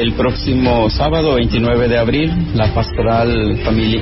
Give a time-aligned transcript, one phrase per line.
[0.00, 3.58] El próximo sábado 29 de abril, la Pastoral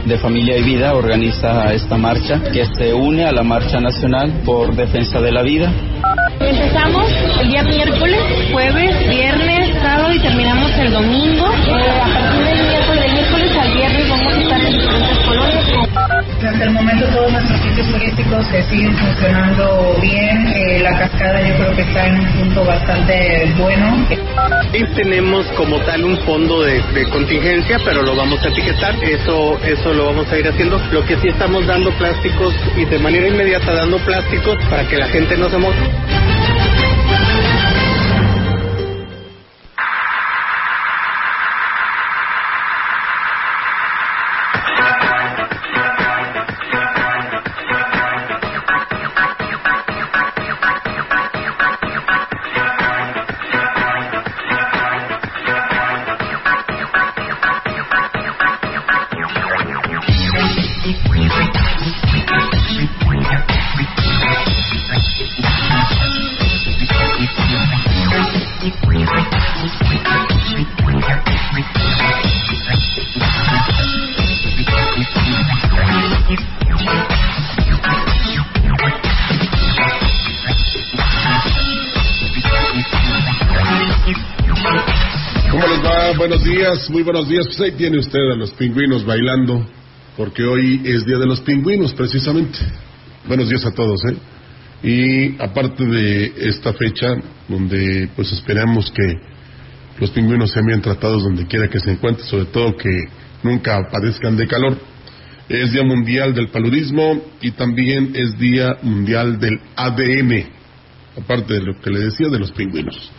[0.07, 4.77] de Familia y Vida organiza esta marcha que se une a la Marcha Nacional por
[4.77, 5.73] Defensa de la Vida.
[6.39, 7.05] Empezamos
[7.41, 8.21] el día miércoles,
[8.53, 11.47] jueves, viernes, sábado y terminamos el domingo.
[11.67, 16.18] Eh, a partir del miércoles, del miércoles al viernes vamos a estar en diferentes colonias.
[16.39, 20.47] Hasta el momento todos nuestros sitios turísticos se siguen funcionando bien.
[20.47, 24.07] Eh, la cascada yo creo que está en un punto bastante bueno.
[24.73, 28.95] Sí tenemos como tal un fondo de, de, contingencia, pero lo vamos a etiquetar.
[29.03, 30.81] Eso, eso lo vamos a ir haciendo.
[30.93, 35.09] Lo que sí estamos dando plásticos y de manera inmediata dando plásticos para que la
[35.09, 35.91] gente no se moje.
[86.91, 87.47] Muy buenos días.
[87.47, 89.67] Pues ahí tiene usted a los pingüinos bailando,
[90.19, 92.59] porque hoy es Día de los Pingüinos, precisamente.
[93.27, 94.17] Buenos días a todos, ¿eh?
[94.83, 97.07] Y aparte de esta fecha,
[97.49, 99.15] donde pues esperamos que
[99.99, 102.91] los pingüinos sean bien tratados donde quiera que se encuentren, sobre todo que
[103.43, 104.77] nunca padezcan de calor,
[105.49, 110.45] es Día Mundial del Paludismo y también es Día Mundial del ADN,
[111.17, 113.11] aparte de lo que le decía de los pingüinos.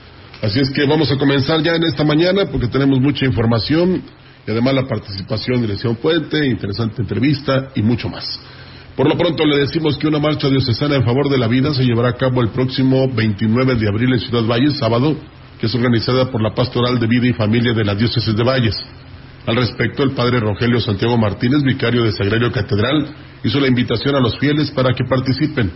[0.41, 4.01] Así es que vamos a comenzar ya en esta mañana porque tenemos mucha información
[4.47, 8.39] y además la participación de Lesión Puente, interesante entrevista y mucho más.
[8.95, 11.83] Por lo pronto le decimos que una marcha diocesana en favor de la vida se
[11.83, 15.15] llevará a cabo el próximo 29 de abril en Ciudad Valles, sábado,
[15.59, 18.75] que es organizada por la Pastoral de Vida y Familia de la Diócesis de Valles.
[19.45, 23.07] Al respecto, el padre Rogelio Santiago Martínez, vicario de Sagrario Catedral,
[23.43, 25.71] hizo la invitación a los fieles para que participen.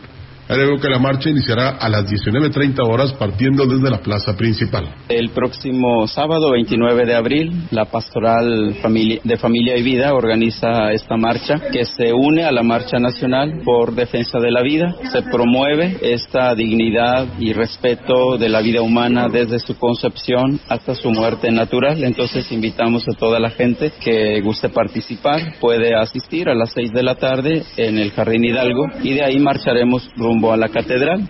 [0.49, 4.93] Agrego que la marcha iniciará a las 19.30 horas partiendo desde la plaza principal.
[5.07, 8.75] El próximo sábado 29 de abril, la Pastoral
[9.23, 13.95] de Familia y Vida organiza esta marcha que se une a la Marcha Nacional por
[13.95, 14.93] Defensa de la Vida.
[15.13, 21.09] Se promueve esta dignidad y respeto de la vida humana desde su concepción hasta su
[21.09, 22.03] muerte natural.
[22.03, 27.03] Entonces invitamos a toda la gente que guste participar, puede asistir a las 6 de
[27.03, 31.29] la tarde en el Jardín Hidalgo y de ahí marcharemos rumbo a la catedral.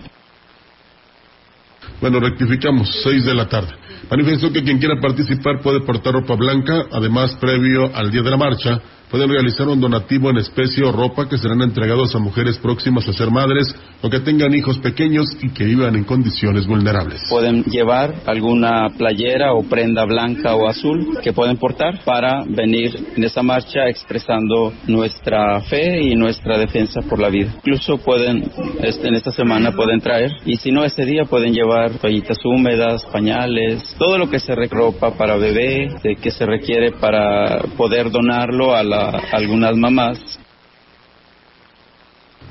[2.01, 3.73] Bueno, rectificamos, 6 de la tarde.
[4.09, 8.37] Manifestó que quien quiera participar puede portar ropa blanca, además, previo al día de la
[8.37, 8.81] marcha,
[9.13, 13.13] pueden realizar un donativo en especie o ropa que serán entregados a mujeres próximas a
[13.13, 13.67] ser madres
[14.01, 17.21] o que tengan hijos pequeños y que vivan en condiciones vulnerables.
[17.29, 23.23] Pueden llevar alguna playera o prenda blanca o azul que pueden portar para venir en
[23.23, 27.53] esa marcha expresando nuestra fe y nuestra defensa por la vida.
[27.57, 28.49] Incluso pueden,
[28.81, 33.05] este, en esta semana pueden traer y si no este día pueden llevar toallitas húmedas,
[33.05, 35.89] pañales, todo lo que se ropa para bebé,
[36.19, 40.17] que se requiere para poder donarlo a la algunas mamás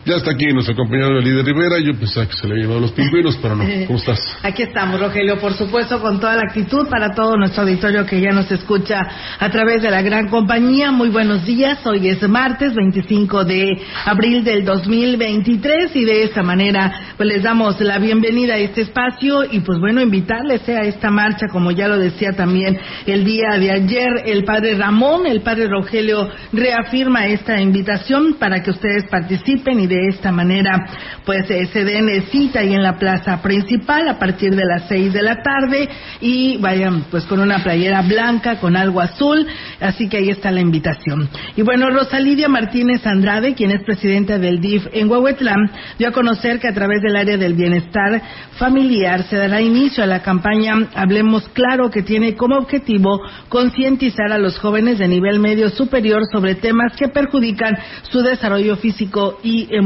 [0.05, 1.79] ya está aquí acompañado el líder Rivera.
[1.79, 3.65] Yo pensaba que se le llevado los pingüinos, pero no.
[3.87, 4.19] ¿Cómo estás?
[4.43, 8.33] Aquí estamos, Rogelio, por supuesto, con toda la actitud para todo nuestro auditorio que ya
[8.33, 9.01] nos escucha
[9.39, 10.91] a través de la gran compañía.
[10.91, 11.87] Muy buenos días.
[11.87, 17.81] Hoy es martes 25 de abril del 2023 y de esta manera pues les damos
[17.81, 21.99] la bienvenida a este espacio y pues bueno, invitarles a esta marcha, como ya lo
[21.99, 28.35] decía también el día de ayer el padre Ramón, el padre Rogelio reafirma esta invitación
[28.35, 30.87] para que ustedes participen y de esta manera
[31.25, 35.13] pues eh, se den cita ahí en la plaza principal a partir de las seis
[35.13, 35.89] de la tarde
[36.21, 39.47] y vayan pues con una playera blanca con algo azul,
[39.81, 41.29] así que ahí está la invitación.
[41.57, 46.59] Y bueno, Rosalidia Martínez Andrade, quien es presidenta del DIF en Huehuetlán, dio a conocer
[46.59, 48.23] que a través del área del bienestar
[48.59, 54.39] familiar se dará inicio a la campaña Hablemos Claro que tiene como objetivo concientizar a
[54.39, 57.77] los jóvenes de nivel medio superior sobre temas que perjudican
[58.11, 59.82] su desarrollo físico y emocional.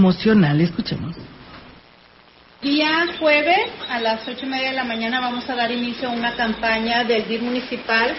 [0.60, 1.16] Escuchemos.
[2.60, 6.12] Día jueves a las ocho y media de la mañana vamos a dar inicio a
[6.12, 8.14] una campaña del DIR municipal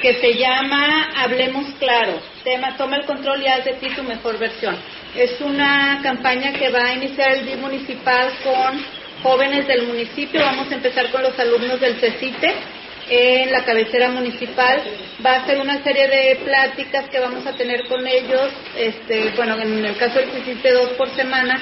[0.00, 2.20] que se llama Hablemos Claro.
[2.44, 4.76] Tema Toma el control y haz de ti tu mejor versión.
[5.14, 8.80] Es una campaña que va a iniciar el DIR municipal con
[9.22, 10.40] jóvenes del municipio.
[10.40, 12.79] Vamos a empezar con los alumnos del CECITE
[13.10, 14.82] en la cabecera municipal.
[15.24, 19.60] Va a ser una serie de pláticas que vamos a tener con ellos, este, bueno,
[19.60, 21.60] en el caso del CECITE dos por semana,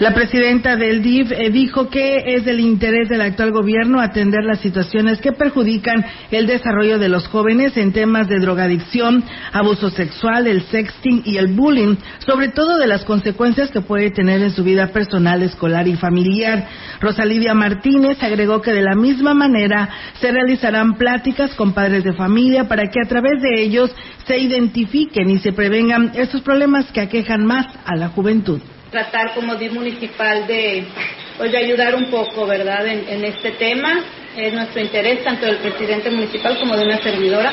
[0.00, 4.60] la presidenta del DIF eh, dijo que es del interés del actual gobierno atender las
[4.60, 10.62] situaciones que perjudican el desarrollo de los jóvenes en temas de drogadicción, abuso sexual, el
[10.62, 14.86] sexting y el bullying, sobre todo de las consecuencias que puede tener en su vida
[14.86, 16.66] personal, escolar y familiar.
[17.02, 19.86] Rosalidia Martínez agregó que de la misma manera
[20.18, 23.94] se realizarán pláticas con padres de familia para que a través de ellos
[24.26, 29.54] se identifiquen y se prevengan estos problemas que aquejan más a la juventud tratar como
[29.54, 30.84] DIF municipal de,
[31.38, 34.04] pues, de ayudar un poco, ¿verdad?, en, este tema.
[34.36, 37.52] Es nuestro interés, tanto del presidente municipal como de una servidora,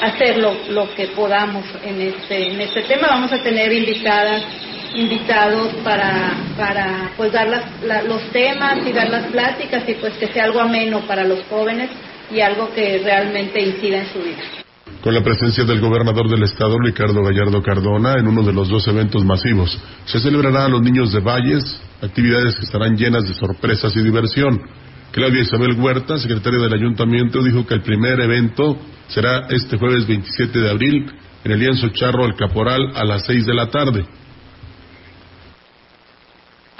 [0.00, 3.08] hacer lo, que podamos en este, en este tema.
[3.08, 4.42] Vamos a tener invitadas
[4.94, 10.28] invitados para, para pues dar las, los temas y dar las pláticas y pues que
[10.28, 11.90] sea algo ameno para los jóvenes
[12.30, 14.57] y algo que realmente incida en su vida
[15.08, 18.86] con la presencia del gobernador del estado, Ricardo Gallardo Cardona, en uno de los dos
[18.88, 19.74] eventos masivos.
[20.04, 24.60] Se celebrará a los niños de Valles, actividades que estarán llenas de sorpresas y diversión.
[25.10, 28.76] Claudia Isabel Huerta, secretaria del ayuntamiento, dijo que el primer evento
[29.06, 31.10] será este jueves 27 de abril
[31.42, 34.04] en el lienzo Charro El Caporal a las 6 de la tarde.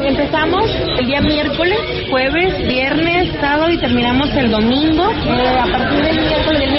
[0.01, 5.11] Empezamos el día miércoles, jueves, viernes, sábado y terminamos el domingo.
[5.11, 6.78] Eh, a partir del miércoles, del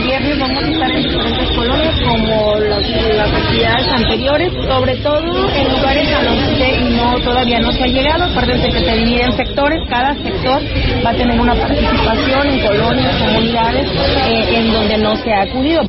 [0.00, 5.72] al viernes vamos a estar en diferentes colonias como las actividades anteriores, sobre todo en
[5.76, 9.32] lugares a los que no todavía no se ha llegado, de que se divide en
[9.32, 10.62] sectores, cada sector
[11.04, 15.82] va a tener una participación en colonias, comunidades eh, en donde no se ha acudido.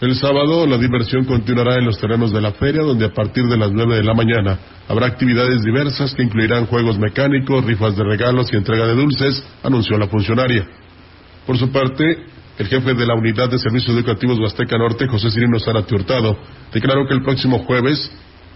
[0.00, 3.56] El sábado la diversión continuará en los terrenos de la feria, donde a partir de
[3.56, 4.58] las 9 de la mañana
[4.88, 9.96] habrá actividades diversas que incluirán juegos mecánicos, rifas de regalos y entrega de dulces, anunció
[9.98, 10.66] la funcionaria.
[11.46, 15.58] Por su parte, el jefe de la Unidad de Servicios Educativos Huasteca Norte, José Cirino
[15.58, 16.36] Zárate Hurtado,
[16.72, 18.10] declaró que el próximo jueves,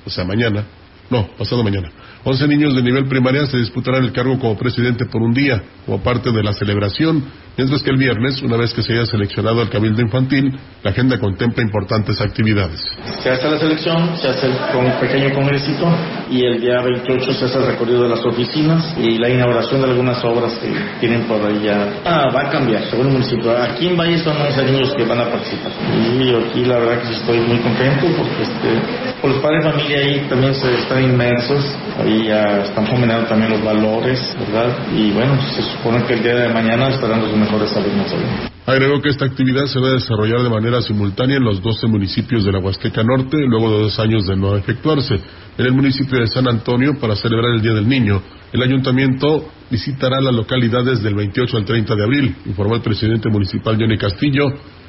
[0.05, 0.65] o sea mañana,
[1.11, 1.91] no, pasado mañana.
[2.31, 6.03] Once niños de nivel primaria se disputarán el cargo como presidente por un día, como
[6.03, 7.25] parte de la celebración,
[7.57, 10.53] mientras que el viernes, una vez que se haya seleccionado el cabildo infantil,
[10.83, 12.85] la agenda contempla importantes actividades.
[13.23, 15.89] Se hace la selección, se hace un pequeño congresito
[16.31, 19.89] y el día 28 se hace el recorrido de las oficinas y la inauguración de
[19.89, 20.71] algunas obras que
[21.01, 22.03] tienen por ahí ya.
[22.05, 23.57] Ah, va a cambiar, según el municipio.
[23.57, 25.73] Aquí en Valle son 11 niños que van a participar.
[25.97, 29.99] Y aquí la verdad que estoy muy contento porque este, por los padres de familia
[30.01, 31.65] ahí también se están inmersos,
[31.99, 34.77] ahí ya están fomentando también los valores, ¿verdad?
[34.95, 38.49] Y bueno, se supone que el día de mañana estarán los mejores alumnos ahí.
[38.67, 42.45] Agregó que esta actividad se va a desarrollar de manera simultánea en los 12 municipios
[42.45, 45.15] de la Huasteca Norte, luego de dos años de no efectuarse.
[45.57, 48.21] En el municipio de San Antonio, para celebrar el Día del Niño,
[48.53, 53.77] el ayuntamiento visitará las localidades del 28 al 30 de abril, informó el presidente municipal
[53.79, 54.45] Johnny Castillo,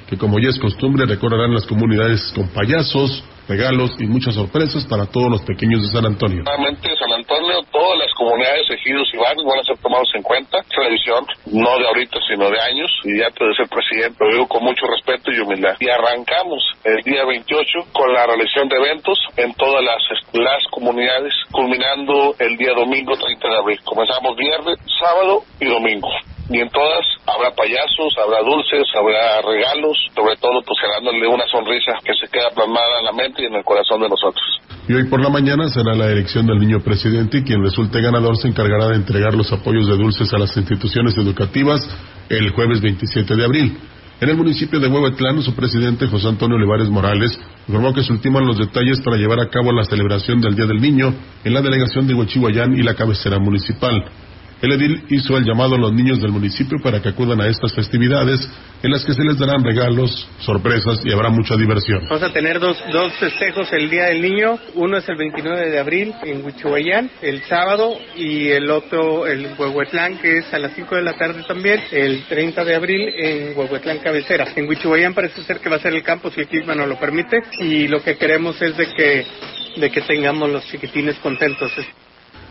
[0.09, 5.05] que como ya es costumbre recorrerán las comunidades con payasos, regalos y muchas sorpresas para
[5.05, 6.41] todos los pequeños de San Antonio.
[6.45, 10.57] Realmente San Antonio, todas las comunidades, ejidos y barrios van a ser tomados en cuenta.
[10.75, 14.63] Televisión, no de ahorita, sino de años, y ya puede ser presidente, lo digo con
[14.63, 15.77] mucho respeto y humildad.
[15.79, 20.01] Y arrancamos el día 28 con la realización de eventos en todas las,
[20.33, 23.79] las comunidades, culminando el día domingo 30 de abril.
[23.83, 26.09] Comenzamos viernes, sábado y domingo
[26.49, 31.93] y en todas habrá payasos, habrá dulces, habrá regalos, sobre todo pues generándole una sonrisa
[32.03, 34.43] que se queda plasmada en la mente y en el corazón de nosotros.
[34.87, 38.35] Y hoy por la mañana será la elección del niño presidente y quien resulte ganador
[38.37, 41.87] se encargará de entregar los apoyos de dulces a las instituciones educativas
[42.29, 43.77] el jueves 27 de abril.
[44.21, 48.45] En el municipio de Huehuetlán, su presidente José Antonio Olivares Morales informó que se ultiman
[48.45, 51.13] los detalles para llevar a cabo la celebración del Día del Niño
[51.43, 54.03] en la delegación de Huachihuayán y la cabecera municipal.
[54.61, 57.73] El edil hizo el llamado a los niños del municipio para que acudan a estas
[57.73, 58.45] festividades,
[58.83, 62.01] en las que se les darán regalos, sorpresas y habrá mucha diversión.
[62.09, 64.59] Vamos a tener dos, dos festejos el Día del Niño.
[64.75, 70.17] Uno es el 29 de abril en Huichuayán, el sábado, y el otro, el Huehuetlán,
[70.17, 73.99] que es a las 5 de la tarde también, el 30 de abril en Huehuetlán
[73.99, 74.45] Cabecera.
[74.57, 76.99] En Huichuayán parece ser que va a ser el campo si el clima nos lo
[76.99, 79.25] permite, y lo que queremos es de que,
[79.77, 81.71] de que tengamos los chiquitines contentos.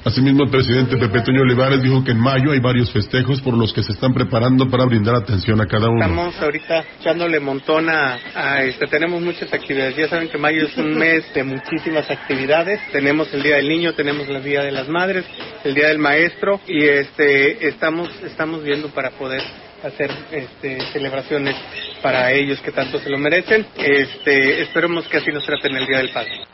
[0.08, 3.74] Asimismo, el presidente Pepe Toño Olivares dijo que en mayo hay varios festejos por los
[3.74, 6.00] que se están preparando para brindar atención a cada uno.
[6.00, 8.16] Estamos ahorita echándole montón a,
[8.62, 9.94] este, tenemos muchas actividades.
[9.96, 12.80] Ya saben que mayo es un mes de muchísimas actividades.
[12.90, 15.26] Tenemos el Día del Niño, tenemos el Día de las Madres,
[15.62, 19.42] el Día del Maestro y este, estamos, estamos viendo para poder
[19.82, 21.54] hacer este, celebraciones
[22.00, 23.66] para ellos que tanto se lo merecen.
[23.76, 26.46] Este, esperemos que así nos traten el Día del Padre.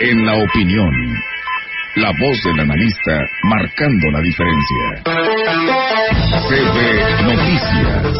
[0.00, 0.92] En la opinión,
[1.96, 5.02] la voz del analista marcando la diferencia.
[6.48, 8.18] CB Noticias.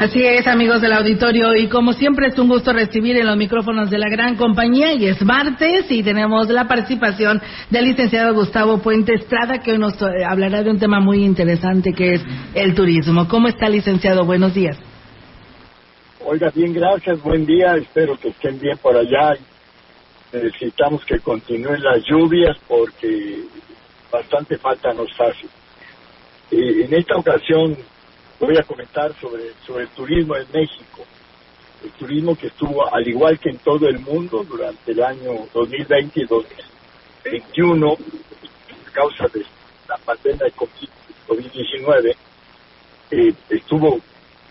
[0.00, 3.90] Así es, amigos del auditorio, y como siempre es un gusto recibir en los micrófonos
[3.90, 7.40] de la gran compañía, y es martes, y tenemos la participación
[7.70, 11.92] del licenciado Gustavo Puente Estrada, que hoy nos eh, hablará de un tema muy interesante
[11.92, 13.28] que es el turismo.
[13.28, 14.24] ¿Cómo está, licenciado?
[14.24, 14.76] Buenos días.
[16.30, 19.34] Oiga, bien, gracias, buen día, espero que estén bien por allá.
[20.30, 23.44] Necesitamos que continúen las lluvias porque
[24.12, 25.46] bastante falta nos hace.
[26.50, 27.78] en esta ocasión
[28.38, 31.06] voy a comentar sobre, sobre el turismo en México.
[31.82, 36.20] El turismo que estuvo, al igual que en todo el mundo, durante el año 2020
[36.20, 37.92] y 2021,
[38.86, 39.46] a causa de
[39.88, 42.14] la pandemia de COVID-19,
[43.12, 43.98] eh, estuvo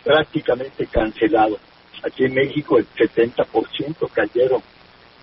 [0.04, 1.60] prácticamente cancelado.
[2.08, 4.62] Aquí en México el 70% cayeron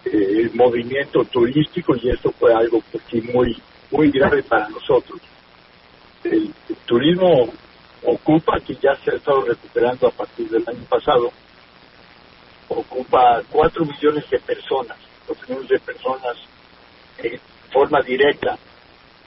[0.05, 3.57] eh, el movimiento turístico y esto fue algo pues, muy,
[3.91, 5.19] muy grave para nosotros.
[6.25, 6.53] El,
[6.85, 7.49] turismo
[8.03, 11.33] ocupa, que ya se ha estado recuperando a partir del año pasado,
[12.69, 16.37] ocupa 4 millones de personas, 4 millones de personas
[17.19, 17.41] en
[17.73, 18.59] forma directa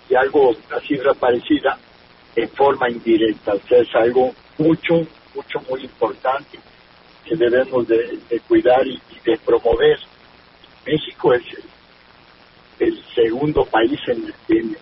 [0.08, 1.80] y algo, una cifra parecida
[2.36, 3.56] en forma indirecta.
[3.56, 6.60] O sea, es algo mucho, mucho, muy importante
[7.28, 10.00] que debemos de, cuidar y, de promover.
[10.86, 11.44] México es
[12.80, 14.78] el, segundo país en, en,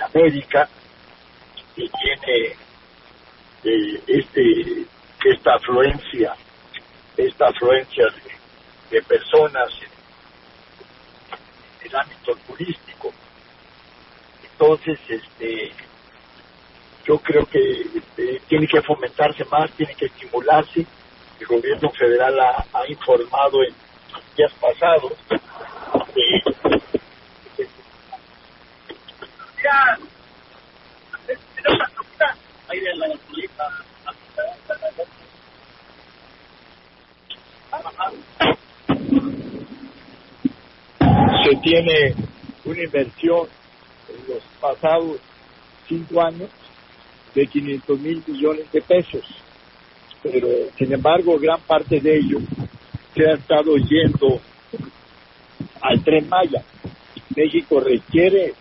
[0.00, 0.68] América
[1.76, 2.56] y tiene
[3.64, 4.84] eh, este
[5.24, 6.34] esta afluencia
[7.16, 8.04] esta afluencia
[8.90, 9.70] de, personas
[11.80, 13.12] en el ámbito turístico
[14.52, 15.72] entonces este
[17.04, 20.86] yo creo que este, tiene que fomentarse más, tiene que estimularse.
[21.42, 23.74] El gobierno federal ha, informado en
[24.36, 25.12] días pasados
[41.42, 42.14] se tiene
[42.64, 43.48] una inversión
[44.08, 45.18] en los pasados
[45.88, 46.50] cinco años
[47.34, 49.41] de 500 mil millones de pesos.
[50.22, 50.48] Pero,
[50.78, 52.38] sin embargo, gran parte de ello
[53.14, 54.40] se ha estado yendo
[55.80, 56.62] al tren Maya.
[57.36, 58.54] México requiere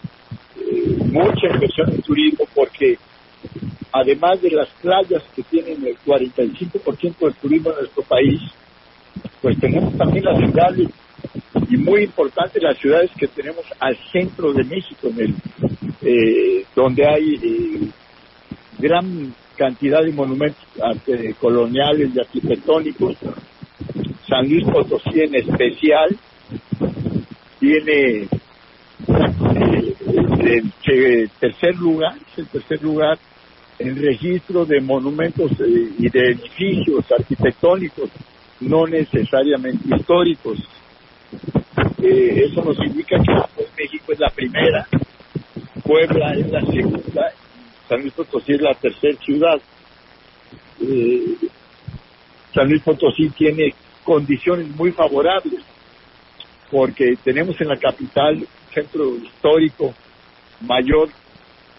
[0.57, 2.97] eh, mucha inversión en turismo porque
[3.91, 8.41] además de las playas que tienen el 45% del turismo en nuestro país,
[9.41, 10.87] pues tenemos también las ciudades
[11.69, 15.35] y muy importante las ciudades que tenemos al centro de México, en el,
[16.01, 17.87] eh, donde hay eh,
[18.79, 20.59] gran cantidad de monumentos
[21.39, 23.15] coloniales y arquitectónicos.
[24.27, 26.17] San Luis Potosí en especial
[27.59, 29.95] tiene eh,
[30.39, 33.19] el, tercer lugar, el tercer lugar
[33.77, 38.09] en registro de monumentos eh, y de edificios arquitectónicos,
[38.61, 40.57] no necesariamente históricos.
[42.01, 44.87] Eh, eso nos indica que pues, México es la primera,
[45.83, 47.31] Puebla es la segunda
[47.91, 49.61] San Luis Potosí es la tercera ciudad.
[50.79, 51.35] Eh,
[52.55, 53.73] San Luis Potosí tiene
[54.05, 55.61] condiciones muy favorables
[56.71, 59.93] porque tenemos en la capital un centro histórico
[60.61, 61.09] mayor,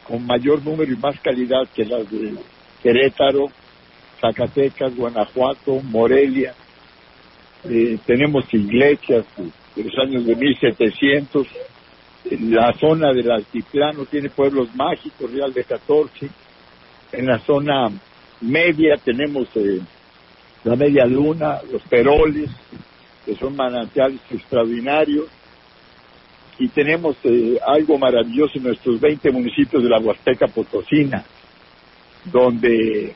[0.07, 2.35] con mayor número y más calidad que las de
[2.83, 3.47] Querétaro,
[4.21, 6.55] Zacatecas, Guanajuato, Morelia.
[7.65, 9.25] Eh, tenemos iglesias
[9.75, 11.47] de los años de 1700,
[12.31, 16.31] la zona del altiplano tiene pueblos mágicos, Real de 14.
[17.13, 17.91] En la zona
[18.41, 19.81] media tenemos eh,
[20.65, 22.51] la media luna, los peroles,
[23.25, 25.27] que son manantiales extraordinarios.
[26.59, 31.25] Y tenemos eh, algo maravilloso en nuestros 20 municipios de la Huasteca Potosina.
[32.25, 33.15] donde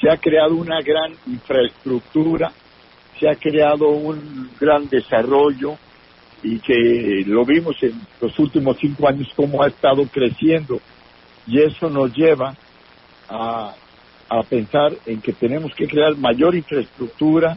[0.00, 2.52] se ha creado una gran infraestructura,
[3.18, 5.78] se ha creado un gran desarrollo
[6.44, 10.78] y que lo vimos en los últimos cinco años cómo ha estado creciendo
[11.46, 12.54] y eso nos lleva
[13.28, 13.74] a,
[14.48, 17.56] pensar en que tenemos que crear mayor infraestructura,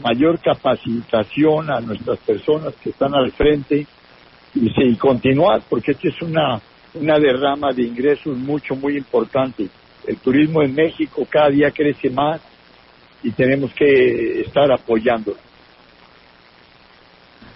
[0.00, 3.86] mayor capacitación a nuestras personas que están al frente
[4.54, 6.60] y, y continuar, porque esta es una,
[6.94, 9.68] una derrama de ingresos mucho, muy importante.
[10.06, 12.42] El turismo en México cada día crece más
[13.22, 15.38] y tenemos que estar apoyándolo.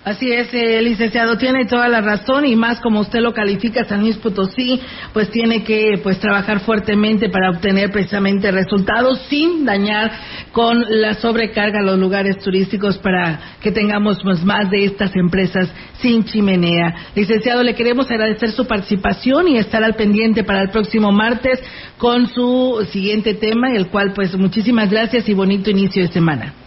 [0.05, 4.01] Así es, eh, licenciado, tiene toda la razón y más como usted lo califica, San
[4.01, 4.79] Luis Potosí,
[5.15, 10.13] pues tiene que pues trabajar fuertemente para obtener precisamente resultados sin dañar
[10.53, 16.23] con la sobrecarga los lugares turísticos para que tengamos pues, más de estas empresas sin
[16.25, 16.95] chimenea.
[17.15, 21.63] Licenciado, le queremos agradecer su participación y estar al pendiente para el próximo martes
[21.97, 26.63] con su siguiente tema, el cual pues muchísimas gracias y bonito inicio de semana.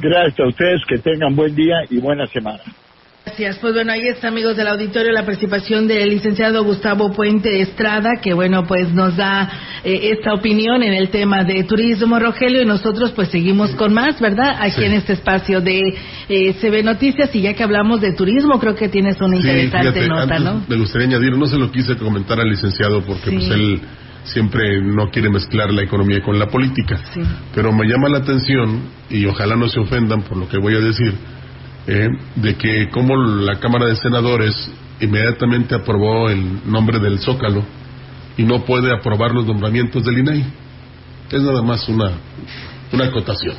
[0.00, 2.60] Gracias a ustedes, que tengan buen día y buena semana.
[3.24, 3.58] Gracias.
[3.58, 8.34] Pues bueno, ahí está, amigos del auditorio, la participación del licenciado Gustavo Puente Estrada, que
[8.34, 9.48] bueno, pues nos da
[9.84, 14.20] eh, esta opinión en el tema de turismo, Rogelio, y nosotros pues seguimos con más,
[14.20, 14.56] ¿verdad?
[14.60, 14.84] Aquí Sí.
[14.84, 15.94] en este espacio de
[16.28, 20.08] eh, CB Noticias, y ya que hablamos de turismo, creo que tienes una interesante fíjate,
[20.08, 20.64] nota, antes ¿no?
[20.68, 23.36] Me gustaría añadir, no se lo quise comentar al licenciado porque Sí.
[23.36, 23.80] pues él
[24.24, 27.00] siempre no quiere mezclar la economía con la política.
[27.54, 30.80] Pero me llama la atención, y ojalá no se ofendan por lo que voy a
[30.80, 31.14] decir,
[31.86, 37.64] eh, de que como la Cámara de Senadores inmediatamente aprobó el nombre del Zócalo
[38.36, 40.44] y no puede aprobar los nombramientos del INAI.
[41.30, 42.12] Es nada más una,
[42.92, 43.56] una acotación.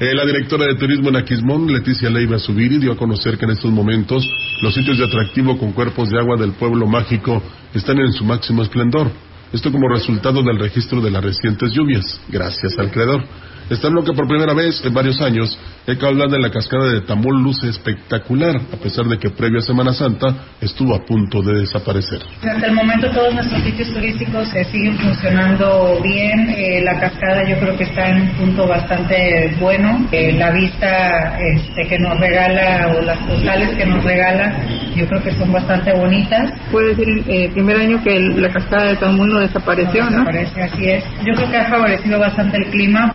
[0.00, 3.50] Eh, la directora de turismo en Aquismón, Leticia Leiva Subiri, dio a conocer que en
[3.50, 4.24] estos momentos
[4.62, 7.42] los sitios de atractivo con cuerpos de agua del pueblo mágico
[7.74, 9.10] están en su máximo esplendor.
[9.52, 13.24] Esto como resultado del registro de las recientes lluvias, gracias al creador.
[13.70, 16.88] Está lo que por primera vez en varios años hay que hablar de la cascada
[16.90, 21.42] de Tamul luce espectacular, a pesar de que previo a Semana Santa estuvo a punto
[21.42, 22.20] de desaparecer.
[22.42, 26.48] Hasta el momento todos nuestros sitios turísticos eh, siguen funcionando bien.
[26.56, 30.06] Eh, la cascada yo creo que está en un punto bastante bueno.
[30.12, 34.62] Eh, la vista este, que nos regala o las postales que nos regala
[34.96, 36.52] yo creo que son bastante bonitas.
[36.70, 40.10] Puede decir eh, el primer año que el- la cascada de Tamul no desapareció, ¿no?
[40.24, 41.04] Desaparece, así es.
[41.26, 43.14] Yo creo que ha favorecido bastante el clima.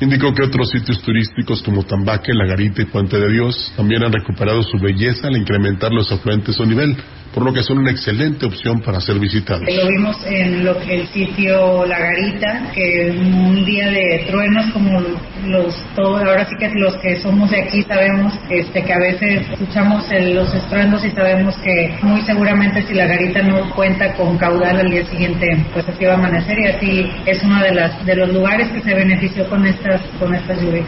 [0.00, 4.12] Indicó que otros sitios turísticos como Tambaque, La Garita y Puente de Dios también han
[4.12, 6.96] recuperado su belleza al incrementar los afluentes a nivel,
[7.34, 9.62] por lo que son una excelente opción para ser visitados.
[9.62, 15.00] Lo vimos en lo que el sitio La Garita, que un día de truenos como
[15.46, 19.42] los todos, ahora sí que los que somos de aquí sabemos este que a veces
[19.50, 24.36] escuchamos el- los estruendos y sabemos que muy seguramente si La Garita no cuenta con
[24.36, 28.04] caudal al día siguiente, pues así va a amanecer y así es uno de las
[28.04, 30.86] de los lugares que se benefició con estas con estas lluvias.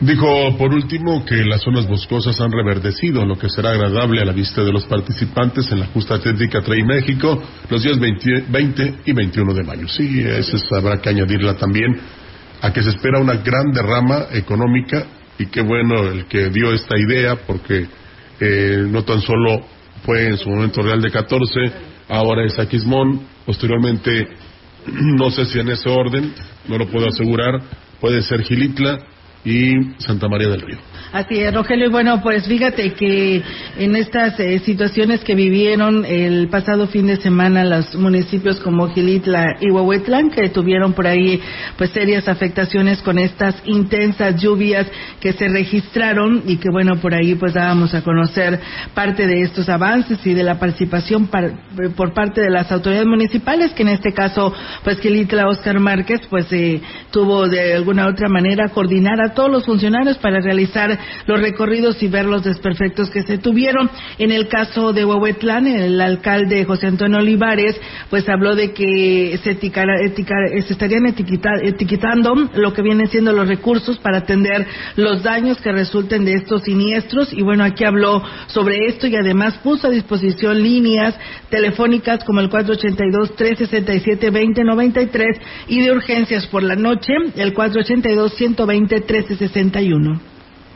[0.00, 4.32] Dijo por último que las zonas boscosas han reverdecido, lo que será agradable a la
[4.32, 9.12] vista de los participantes en la justa atlética Trail México los días 20, 20 y
[9.12, 9.88] 21 de mayo.
[9.88, 11.98] Sí, eso es- habrá que añadirla también
[12.60, 15.06] a que se espera una gran derrama económica
[15.38, 17.86] y qué bueno el que dio esta idea porque
[18.38, 19.62] eh, no tan solo
[20.04, 21.48] fue en su momento Real de 14,
[22.10, 24.28] ahora es Aquismón, posteriormente
[25.16, 26.34] no sé si en ese orden,
[26.68, 27.62] no lo puedo asegurar,
[27.98, 28.98] puede ser Gilitla
[29.46, 30.76] y Santa María del Río.
[31.12, 31.86] Así es, Rogelio.
[31.86, 33.40] Y bueno, pues fíjate que
[33.78, 39.56] en estas eh, situaciones que vivieron el pasado fin de semana los municipios como Gilitla
[39.60, 41.40] y Huehuetlán, que tuvieron por ahí
[41.78, 44.88] pues serias afectaciones con estas intensas lluvias
[45.20, 48.58] que se registraron y que bueno, por ahí pues dábamos a conocer
[48.92, 51.52] parte de estos avances y de la participación par-
[51.96, 56.52] por parte de las autoridades municipales, que en este caso pues Gilitla Oscar Márquez pues
[56.52, 56.80] eh,
[57.12, 62.08] tuvo de alguna otra manera coordinar a todos los funcionarios para realizar los recorridos y
[62.08, 63.88] ver los desperfectos que se tuvieron.
[64.18, 69.52] En el caso de Huehuetlán, el alcalde José Antonio Olivares, pues habló de que se,
[69.52, 75.22] eticara- eticar- se estarían etiqueta- etiquetando lo que vienen siendo los recursos para atender los
[75.22, 77.32] daños que resulten de estos siniestros.
[77.32, 81.14] Y bueno, aquí habló sobre esto y además puso a disposición líneas
[81.50, 87.52] telefónicas como el 482-367-2093 y de urgencias por la noche, el
[89.22, 90.20] 482-120-1361.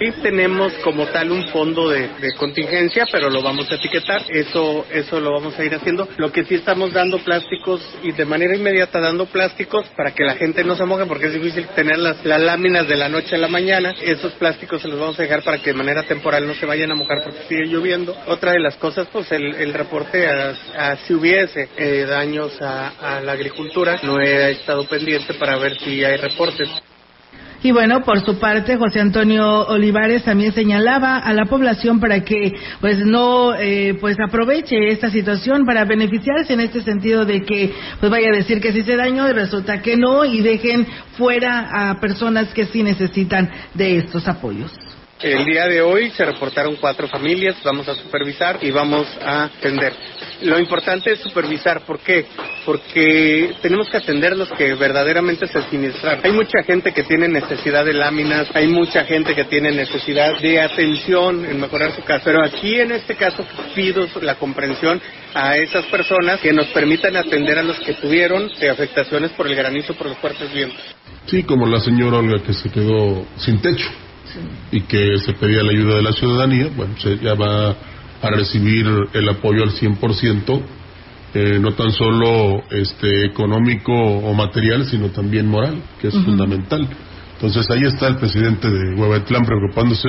[0.00, 4.22] Sí tenemos como tal un fondo de, contingencia, pero lo vamos a etiquetar.
[4.30, 6.08] Eso, eso lo vamos a ir haciendo.
[6.16, 10.36] Lo que sí estamos dando plásticos y de manera inmediata dando plásticos para que la
[10.36, 13.38] gente no se moje, porque es difícil tener las, las láminas de la noche a
[13.38, 13.94] la mañana.
[14.00, 16.90] Esos plásticos se los vamos a dejar para que de manera temporal no se vayan
[16.92, 18.16] a mojar porque sigue lloviendo.
[18.26, 24.00] Otra de las cosas, pues el, reporte a, si hubiese eh, daños a la agricultura,
[24.02, 26.70] no he estado pendiente para ver si hay reportes.
[27.62, 32.54] Y bueno, por su parte, José Antonio Olivares también señalaba a la población para que
[32.80, 38.10] pues no eh, pues aproveche esta situación para beneficiarse en este sentido de que pues
[38.10, 40.86] vaya a decir que sí se dañó y resulta que no y dejen
[41.18, 44.89] fuera a personas que sí necesitan de estos apoyos.
[45.22, 49.92] El día de hoy se reportaron cuatro familias, vamos a supervisar y vamos a atender.
[50.40, 52.24] Lo importante es supervisar, ¿por qué?
[52.64, 56.24] Porque tenemos que atender los que verdaderamente se sinistraron.
[56.24, 60.58] Hay mucha gente que tiene necesidad de láminas, hay mucha gente que tiene necesidad de
[60.58, 65.02] atención en mejorar su casa, pero aquí en este caso pido la comprensión
[65.34, 69.92] a esas personas que nos permitan atender a los que tuvieron afectaciones por el granizo,
[69.92, 70.80] por los fuertes vientos.
[71.26, 73.90] Sí, como la señora Olga que se quedó sin techo
[74.72, 77.76] y que se pedía la ayuda de la ciudadanía, bueno, se, ya va
[78.22, 80.62] a recibir el apoyo al 100%,
[81.32, 86.88] eh, no tan solo este, económico o material, sino también moral, que es fundamental.
[87.34, 90.08] Entonces ahí está el presidente de Huevatlán preocupándose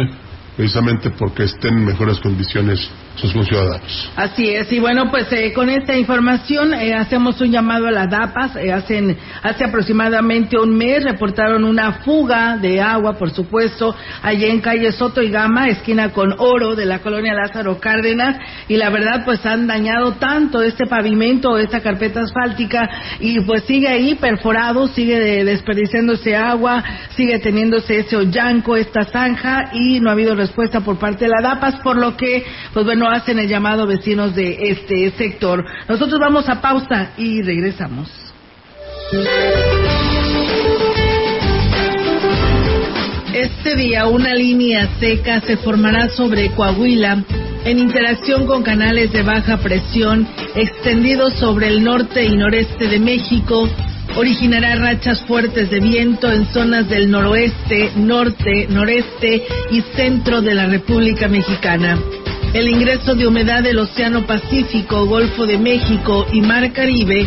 [0.58, 4.12] precisamente porque estén en mejores condiciones sus ciudadanos.
[4.16, 8.08] Así es, y bueno, pues eh, con esta información eh, hacemos un llamado a la
[8.08, 8.56] DAPAS.
[8.56, 14.62] Eh, hacen, hace aproximadamente un mes reportaron una fuga de agua, por supuesto, allá en
[14.62, 19.24] calle Soto y Gama, esquina con Oro de la colonia Lázaro Cárdenas, y la verdad,
[19.26, 25.44] pues han dañado tanto este pavimento, esta carpeta asfáltica, y pues sigue ahí perforado, sigue
[25.44, 26.84] desperdiciándose agua,
[27.16, 31.42] sigue teniéndose ese hollanco, esta zanja, y no ha habido respuesta por parte de la
[31.42, 35.66] DAPAS, por lo que, pues bueno, hacen el llamado vecinos de este sector.
[35.88, 38.10] Nosotros vamos a pausa y regresamos.
[43.34, 47.24] Este día una línea seca se formará sobre Coahuila
[47.66, 53.70] en interacción con canales de baja presión extendidos sobre el norte y noreste de México.
[54.16, 60.66] Originará rachas fuertes de viento en zonas del noroeste, norte, noreste y centro de la
[60.66, 61.98] República Mexicana.
[62.54, 67.26] El ingreso de humedad del Océano Pacífico, Golfo de México y Mar Caribe,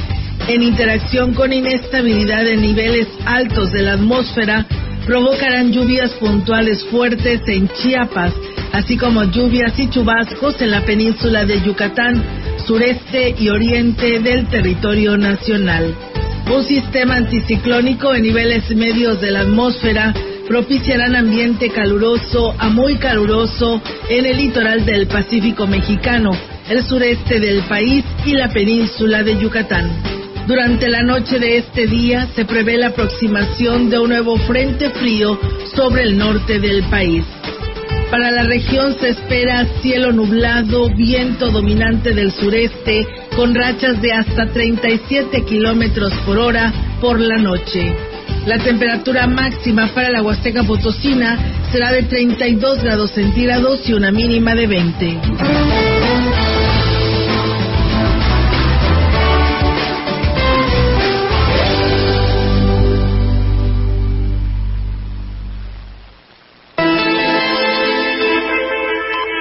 [0.49, 4.67] en interacción con inestabilidad en niveles altos de la atmósfera,
[5.07, 8.35] provocarán lluvias puntuales fuertes en Chiapas,
[8.73, 12.23] así como lluvias y chubascos en la península de Yucatán,
[12.67, 15.95] sureste y oriente del territorio nacional.
[16.55, 20.13] Un sistema anticiclónico en niveles medios de la atmósfera
[20.49, 26.31] propiciarán ambiente caluroso a muy caluroso en el litoral del Pacífico mexicano,
[26.69, 29.91] el sureste del país y la península de Yucatán.
[30.47, 35.39] Durante la noche de este día se prevé la aproximación de un nuevo frente frío
[35.75, 37.25] sobre el norte del país.
[38.11, 44.47] Para la región se espera cielo nublado, viento dominante del sureste, con rachas de hasta
[44.47, 48.14] 37 kilómetros por hora por la noche.
[48.47, 51.39] La temperatura máxima para la Huasteca Potosina
[51.73, 55.19] será de 32 grados centígrados y una mínima de 20.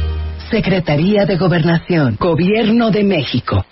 [0.51, 3.65] Secretaría de Gobernación, Gobierno de México.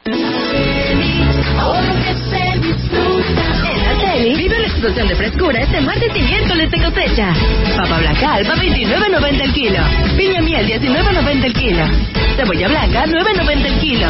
[4.38, 7.34] Vive la explosión de frescura este martes y miércoles de cosecha.
[7.76, 9.80] Papa blanca alba 29.90 el kilo.
[10.18, 11.86] Piña miel 19.90 el kilo.
[12.38, 14.08] Cebolla blanca 9.90 el kilo.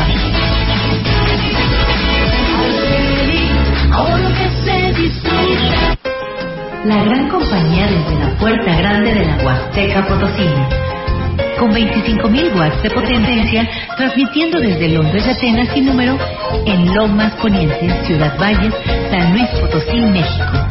[6.86, 10.70] La gran compañía desde la puerta grande de la Huasteca Potosina.
[11.60, 16.18] Con 25.000 watts de potencia, transmitiendo desde Londres y Atenas sin número
[16.66, 18.74] en Lomas Poniente, Ciudad Valles,
[19.12, 20.70] San Luis Potosí, México.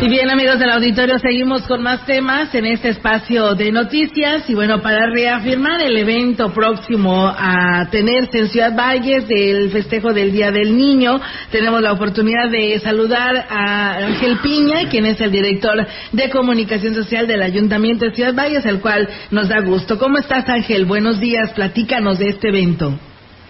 [0.00, 4.48] Y bien, amigos del auditorio, seguimos con más temas en este espacio de noticias.
[4.48, 10.30] Y bueno, para reafirmar el evento próximo a tenerse en Ciudad Valles del festejo del
[10.30, 15.84] Día del Niño, tenemos la oportunidad de saludar a Ángel Piña, quien es el director
[16.12, 19.98] de comunicación social del Ayuntamiento de Ciudad Valles, el cual nos da gusto.
[19.98, 20.84] ¿Cómo estás, Ángel?
[20.84, 22.96] Buenos días, platícanos de este evento.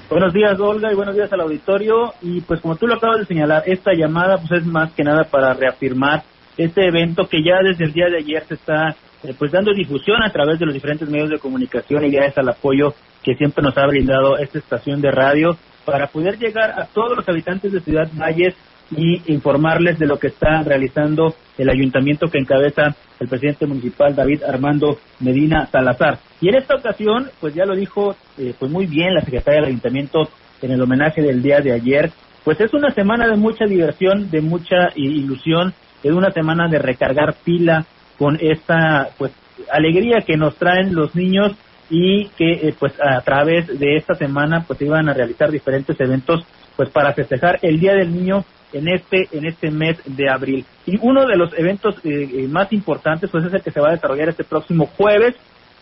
[0.08, 2.14] Buenos días, Olga, y buenos días al auditorio.
[2.22, 5.24] Y pues como tú lo acabas de señalar, esta llamada pues es más que nada
[5.24, 6.22] para reafirmar
[6.58, 10.22] este evento que ya desde el día de ayer se está eh, pues dando difusión
[10.22, 13.76] a través de los diferentes medios de comunicación y gracias al apoyo que siempre nos
[13.78, 18.10] ha brindado esta estación de radio para poder llegar a todos los habitantes de Ciudad
[18.12, 18.54] Valles
[18.90, 24.42] y informarles de lo que está realizando el ayuntamiento que encabeza el presidente municipal David
[24.44, 26.18] Armando Medina Salazar.
[26.40, 29.70] Y en esta ocasión, pues ya lo dijo eh, pues muy bien la secretaria del
[29.70, 30.28] ayuntamiento
[30.62, 32.10] en el homenaje del día de ayer,
[32.44, 37.34] pues es una semana de mucha diversión, de mucha ilusión, es una semana de recargar
[37.44, 37.84] pila
[38.18, 39.32] con esta pues
[39.72, 41.52] alegría que nos traen los niños
[41.90, 46.44] y que eh, pues a través de esta semana pues iban a realizar diferentes eventos
[46.76, 50.64] pues para festejar el Día del Niño en este en este mes de abril.
[50.86, 53.88] Y uno de los eventos eh, eh, más importantes pues es el que se va
[53.88, 55.34] a desarrollar este próximo jueves.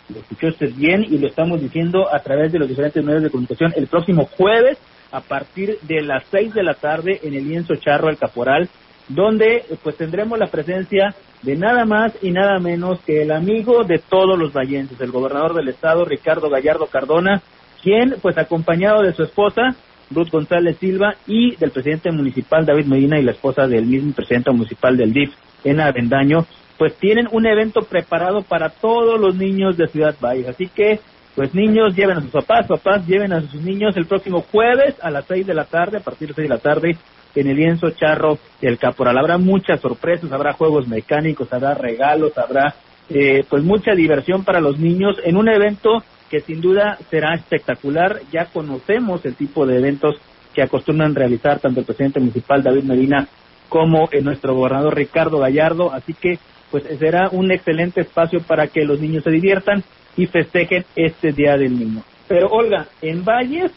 [0.08, 3.30] Lo escuchó usted bien y lo estamos diciendo a través de los diferentes medios de
[3.30, 3.72] comunicación.
[3.76, 4.78] El próximo jueves
[5.10, 8.68] a partir de las seis de la tarde en el lienzo charro el caporal
[9.08, 13.98] donde pues tendremos la presencia de nada más y nada menos que el amigo de
[13.98, 17.42] todos los vallenses, el gobernador del estado, Ricardo Gallardo Cardona,
[17.82, 19.76] quien pues acompañado de su esposa,
[20.10, 24.50] Ruth González Silva, y del presidente municipal David Medina y la esposa del mismo presidente
[24.50, 26.46] municipal del DIF, en Avendaño,
[26.78, 30.48] pues tienen un evento preparado para todos los niños de Ciudad Valles.
[30.48, 31.00] Así que,
[31.34, 35.10] pues niños, lleven a sus papás, papás, lleven a sus niños el próximo jueves a
[35.10, 36.96] las seis de la tarde, a partir de seis de la tarde,
[37.40, 39.18] en el lienzo charro del Caporal.
[39.18, 42.74] Habrá muchas sorpresas, habrá juegos mecánicos, habrá regalos, habrá
[43.08, 48.20] eh, pues mucha diversión para los niños en un evento que sin duda será espectacular.
[48.32, 50.16] Ya conocemos el tipo de eventos
[50.54, 53.28] que acostumbran realizar tanto el presidente municipal David Medina
[53.68, 56.38] como eh, nuestro gobernador Ricardo Gallardo, así que
[56.70, 59.84] pues será un excelente espacio para que los niños se diviertan
[60.16, 62.02] y festejen este Día del Niño.
[62.26, 63.70] Pero Olga, en Valles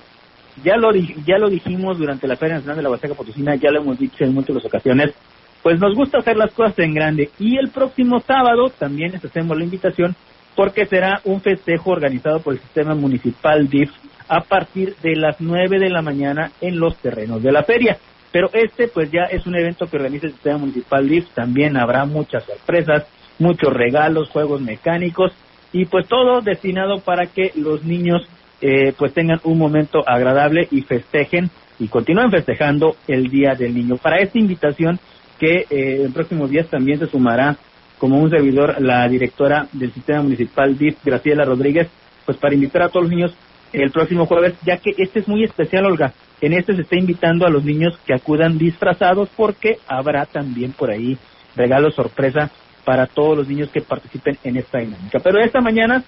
[0.64, 3.82] ya lo, ya lo dijimos durante la Feria Nacional de la Huasteca Potosina, ya lo
[3.82, 5.14] hemos dicho en múltiples ocasiones,
[5.62, 7.30] pues nos gusta hacer las cosas en grande.
[7.40, 10.16] Y el próximo sábado también les hacemos la invitación
[10.56, 13.92] porque será un festejo organizado por el sistema municipal DIF
[14.28, 17.98] a partir de las 9 de la mañana en los terrenos de la feria.
[18.32, 22.06] Pero este pues ya es un evento que organiza el sistema municipal DIF, también habrá
[22.06, 23.06] muchas sorpresas,
[23.40, 25.32] muchos regalos, juegos mecánicos
[25.72, 28.28] y pues todo destinado para que los niños
[28.62, 33.98] eh, pues tengan un momento agradable y festejen y continúen festejando el Día del Niño.
[33.98, 35.00] Para esta invitación
[35.40, 37.58] que eh, en próximos días también se sumará
[37.98, 41.90] como un servidor la directora del sistema municipal DIF, Graciela Rodríguez,
[42.26, 43.34] pues para invitar a todos los niños
[43.72, 46.14] el próximo jueves, ya que este es muy especial, Olga.
[46.42, 50.90] En este se está invitando a los niños que acudan disfrazados porque habrá también por
[50.90, 51.18] ahí
[51.56, 52.50] regalos sorpresa
[52.86, 55.20] para todos los niños que participen en esta dinámica.
[55.20, 56.04] Pero esta mañana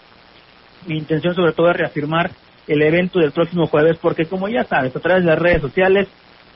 [0.86, 2.32] mi intención sobre todo es reafirmar
[2.68, 6.08] el evento del próximo jueves porque como ya sabes, a través de las redes sociales,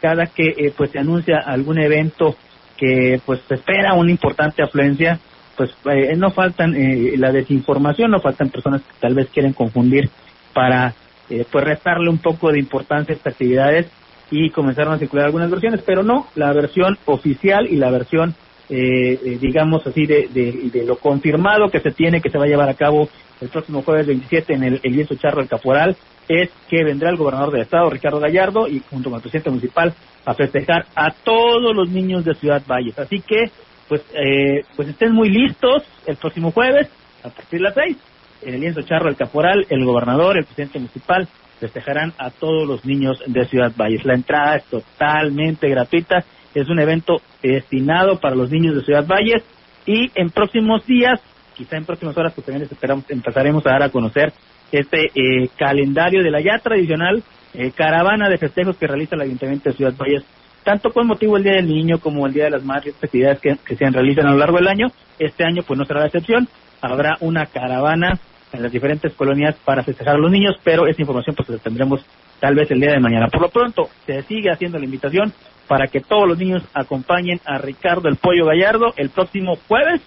[0.01, 2.35] cada que eh, pues se anuncia algún evento
[2.77, 5.19] que pues se espera una importante afluencia,
[5.55, 10.09] pues eh, no faltan eh, la desinformación, no faltan personas que tal vez quieren confundir
[10.53, 10.93] para
[11.27, 13.87] pues restarle un poco de importancia a estas actividades
[14.29, 18.35] y comenzaron a circular algunas versiones, pero no, la versión oficial y la versión
[18.67, 22.73] digamos así de, de, lo confirmado que se tiene que se va a llevar a
[22.73, 23.09] cabo
[23.41, 25.95] el próximo jueves 27 en el, el Charro del Caporal
[26.27, 29.93] es que vendrá el gobernador del estado, Ricardo Gallardo, y junto con el presidente municipal
[30.25, 32.97] a festejar a todos los niños de Ciudad Valles.
[32.97, 33.51] Así que,
[33.87, 36.89] pues, eh, pues estén muy listos el próximo jueves
[37.23, 37.97] a partir de las 6
[38.41, 41.27] en el lienzo charro del Caporal, el gobernador, el presidente municipal
[41.59, 44.05] festejarán a todos los niños de Ciudad Valles.
[44.05, 46.23] La entrada es totalmente gratuita,
[46.55, 49.43] es un evento destinado para los niños de Ciudad Valles
[49.85, 51.21] y en próximos días
[51.55, 54.33] quizá en próximas horas pues también esperamos, empezaremos a dar a conocer
[54.71, 59.69] este eh, calendario de la ya tradicional eh, caravana de festejos que realiza el Ayuntamiento
[59.69, 60.23] de Ciudad Valles,
[60.63, 63.75] tanto con motivo del Día del Niño como el Día de las Madres, actividades que,
[63.75, 64.87] se realizan a lo largo del año.
[65.17, 66.47] Este año pues no será la excepción,
[66.81, 68.19] habrá una caravana
[68.51, 72.05] en las diferentes colonias para festejar a los niños, pero esa información pues la tendremos
[72.39, 73.27] tal vez el día de mañana.
[73.27, 75.31] Por lo pronto, se sigue haciendo la invitación
[75.67, 80.01] para que todos los niños acompañen a Ricardo el Pollo Gallardo el próximo jueves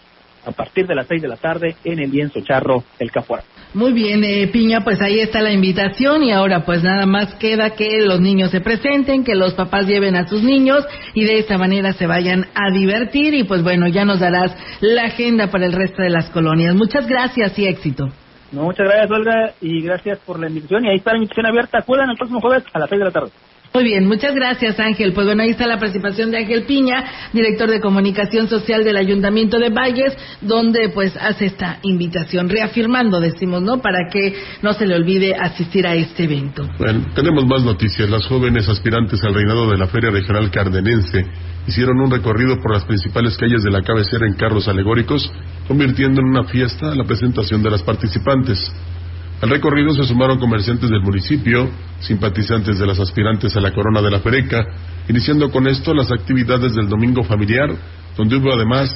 [0.46, 3.44] a partir de las seis de la tarde en el lienzo charro El Cafuara.
[3.74, 7.70] Muy bien, eh, Piña, pues ahí está la invitación y ahora pues nada más queda
[7.70, 11.58] que los niños se presenten, que los papás lleven a sus niños y de esta
[11.58, 15.72] manera se vayan a divertir y pues bueno, ya nos darás la agenda para el
[15.72, 16.74] resto de las colonias.
[16.74, 18.08] Muchas gracias y éxito.
[18.52, 20.86] muchas gracias, Olga, y gracias por la invitación.
[20.86, 21.78] Y ahí está la invitación abierta.
[21.78, 23.30] Acudan el próximo jueves a las seis de la tarde.
[23.74, 25.12] Muy bien, muchas gracias Ángel.
[25.12, 29.58] Pues bueno, ahí está la participación de Ángel Piña, director de comunicación social del Ayuntamiento
[29.58, 33.78] de Valles, donde pues hace esta invitación, reafirmando, decimos, ¿no?
[33.78, 36.66] Para que no se le olvide asistir a este evento.
[36.78, 38.08] Bueno, tenemos más noticias.
[38.08, 41.24] Las jóvenes aspirantes al reinado de la Feria Regional Cardenense
[41.66, 45.30] hicieron un recorrido por las principales calles de la cabecera en carros alegóricos,
[45.68, 48.72] convirtiendo en una fiesta la presentación de las participantes.
[49.40, 51.70] Al recorrido se sumaron comerciantes del municipio,
[52.00, 54.64] simpatizantes de las aspirantes a la corona de la Fereca,
[55.08, 57.70] iniciando con esto las actividades del Domingo Familiar,
[58.16, 58.92] donde hubo además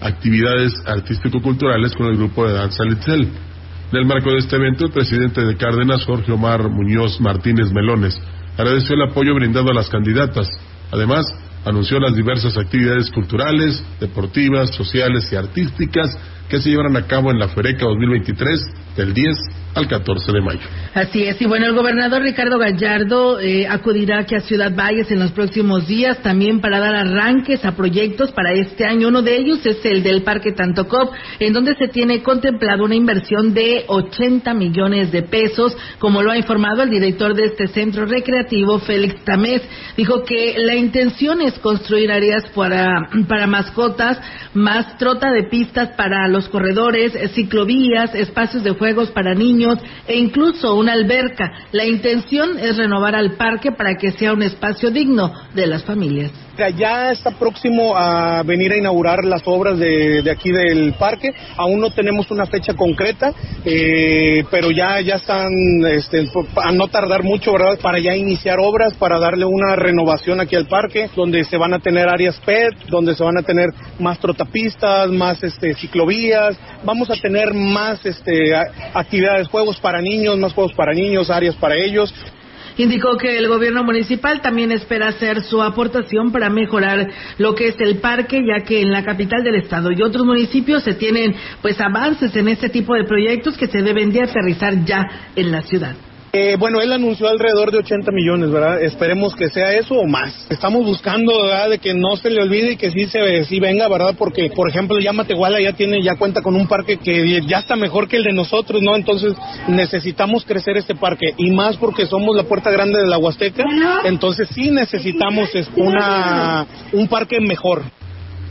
[0.00, 3.28] actividades artístico-culturales con el grupo de danza Litzel.
[3.92, 8.20] En el marco de este evento, el presidente de Cárdenas, Jorge Omar Muñoz Martínez Melones,
[8.58, 10.48] agradeció el apoyo brindado a las candidatas.
[10.90, 11.24] Además,
[11.64, 17.38] anunció las diversas actividades culturales, deportivas, sociales y artísticas que se llevarán a cabo en
[17.38, 20.60] la Fereca 2023 del 10 al 14 de mayo.
[20.94, 25.20] Así es, y bueno, el gobernador Ricardo Gallardo eh, acudirá aquí a Ciudad Valles en
[25.20, 29.08] los próximos días también para dar arranques a proyectos para este año.
[29.08, 33.54] Uno de ellos es el del Parque Tantocop, en donde se tiene contemplado una inversión
[33.54, 38.78] de 80 millones de pesos, como lo ha informado el director de este centro recreativo,
[38.80, 39.62] Félix Tamés.
[39.96, 44.20] Dijo que la intención es construir áreas para, para mascotas,
[44.52, 49.61] más trota de pistas para los corredores, ciclovías, espacios de juegos para niños
[50.06, 51.66] e incluso una alberca.
[51.72, 56.32] La intención es renovar al parque para que sea un espacio digno de las familias.
[56.76, 61.30] Ya está próximo a venir a inaugurar las obras de, aquí del parque.
[61.56, 63.32] Aún no tenemos una fecha concreta,
[63.64, 65.50] eh, pero ya, ya están
[65.86, 66.28] este,
[66.62, 67.78] a no tardar mucho, ¿verdad?
[67.80, 71.78] Para ya iniciar obras, para darle una renovación aquí al parque, donde se van a
[71.78, 76.56] tener áreas PET, donde se van a tener más trotapistas, más este, ciclovías.
[76.84, 78.54] Vamos a tener más este,
[78.92, 82.12] actividades, juegos para niños, más juegos para niños, áreas para ellos.
[82.78, 87.78] Indicó que el gobierno municipal también espera hacer su aportación para mejorar lo que es
[87.80, 91.78] el parque, ya que en la capital del estado y otros municipios se tienen pues
[91.80, 95.94] avances en este tipo de proyectos que se deben de aterrizar ya en la ciudad.
[96.34, 98.82] Eh, bueno, él anunció alrededor de 80 millones, ¿verdad?
[98.82, 100.46] Esperemos que sea eso o más.
[100.48, 101.68] Estamos buscando, ¿verdad?
[101.68, 104.14] De que no se le olvide y que sí se sí venga, ¿verdad?
[104.16, 107.76] Porque, por ejemplo, ya Matehuala ya tiene, ya cuenta con un parque que ya está
[107.76, 108.96] mejor que el de nosotros, ¿no?
[108.96, 109.34] Entonces
[109.68, 113.64] necesitamos crecer este parque y más porque somos la puerta grande de la Huasteca,
[114.04, 117.82] entonces sí necesitamos una un parque mejor.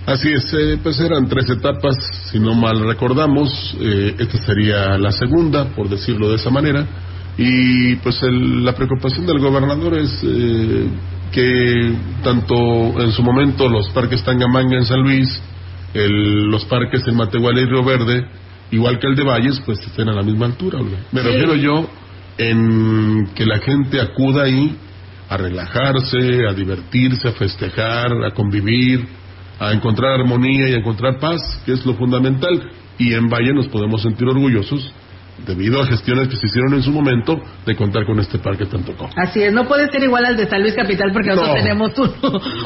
[0.05, 1.95] Así es, eh, pues eran tres etapas,
[2.31, 6.87] si no mal recordamos, eh, esta sería la segunda, por decirlo de esa manera,
[7.37, 10.87] y pues la preocupación del gobernador es eh,
[11.31, 15.41] que tanto en su momento los parques Tangamanga en San Luis,
[15.93, 18.25] los parques en Matehuala y Río Verde,
[18.71, 20.79] igual que el de Valles, pues estén a la misma altura.
[21.11, 21.89] Me refiero yo
[22.37, 24.75] en que la gente acuda ahí
[25.29, 29.05] a relajarse, a divertirse, a festejar, a convivir,
[29.59, 32.69] a encontrar armonía y a encontrar paz, que es lo fundamental.
[32.97, 34.93] Y en Valle nos podemos sentir orgullosos
[35.45, 38.83] debido a gestiones que se hicieron en su momento de contar con este parque tan
[38.83, 39.09] tocó.
[39.15, 41.91] Así es, no puede ser igual al de San Luis Capital porque nosotros tenemos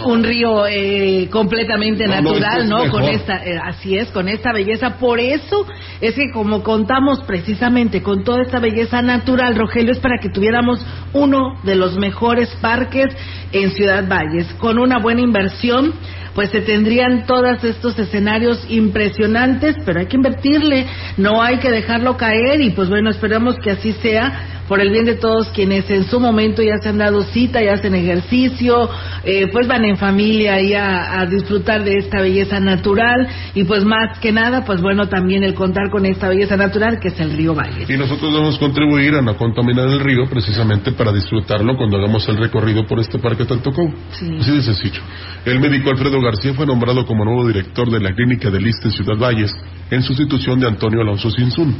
[0.05, 2.89] un, río eh, completamente natural, ¿no?
[2.89, 4.97] Con esta, eh, así es, con esta belleza.
[4.97, 5.65] Por eso
[6.01, 10.85] es que como contamos precisamente con toda esta belleza natural, Rogelio, es para que tuviéramos
[11.13, 13.15] uno de los mejores parques
[13.51, 15.93] en Ciudad Valles, con una buena inversión
[16.35, 22.17] pues se tendrían todos estos escenarios impresionantes, pero hay que invertirle, no hay que dejarlo
[22.17, 26.05] caer y pues bueno, esperamos que así sea por el bien de todos quienes en
[26.05, 28.89] su momento ya se han dado cita, ya hacen ejercicio,
[29.23, 33.83] eh, pues van en familia y a, a, disfrutar de esta belleza natural y pues
[33.85, 37.35] más que nada, pues bueno, también el contar con esta belleza natural que es el
[37.35, 37.85] río Valle.
[37.87, 42.37] Y nosotros debemos contribuir a no contaminar el río precisamente para disfrutarlo cuando hagamos el
[42.37, 43.93] recorrido por este parque Tantocó.
[44.11, 44.29] Sí.
[44.39, 45.01] Así de sencillo.
[45.45, 48.93] El médico Alfredo García fue nombrado como nuevo director de la clínica de Lista en
[48.93, 49.51] Ciudad Valles
[49.91, 51.75] en sustitución de Antonio Alonso Sinsun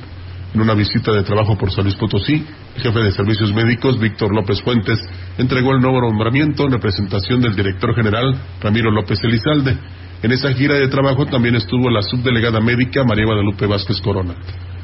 [0.55, 2.41] en una visita de trabajo por San Luis Potosí,
[2.75, 4.97] el jefe de servicios médicos, Víctor López Fuentes,
[5.37, 9.77] entregó el nuevo nombramiento en representación del director general, Ramiro López Elizalde.
[10.23, 14.33] En esa gira de trabajo también estuvo la subdelegada médica María Guadalupe Vázquez Corona.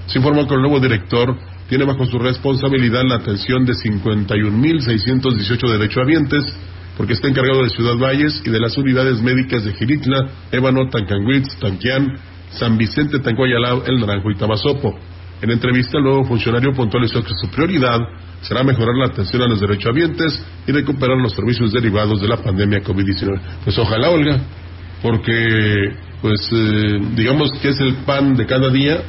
[0.07, 1.38] Se informó que el nuevo director
[1.69, 6.43] tiene bajo su responsabilidad la atención de 51.618 derechohabientes,
[6.97, 11.57] porque está encargado de Ciudad Valles y de las unidades médicas de Giritla, Ébano, Tancanguitz,
[11.61, 12.07] Tanquián,
[12.49, 14.99] San Vicente, Tancuayalao, El Naranjo y Tabasopo.
[15.42, 18.00] En entrevista, el nuevo funcionario puntualizó que su prioridad
[18.42, 22.84] será mejorar la atención a los derechohabientes y recuperar los servicios derivados de la pandemia
[22.84, 23.39] COVID-19.
[23.64, 24.39] Pues ojalá, Olga,
[25.02, 29.02] porque, pues, eh, digamos que es el pan de cada día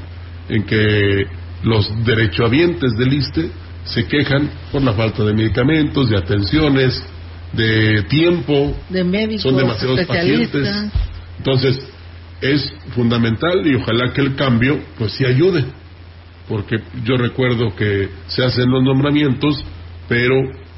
[0.49, 1.26] en que
[1.64, 3.51] los derechohabientes del ISTE
[3.85, 7.03] se quejan por la falta de medicamentos, de atenciones,
[7.53, 10.91] de tiempo, de médicos, son demasiados pacientes.
[11.37, 11.78] Entonces,
[12.41, 15.82] es fundamental y ojalá que el cambio, pues sí ayude
[16.53, 19.64] porque yo recuerdo que se hacen los nombramientos,
[20.07, 20.34] pero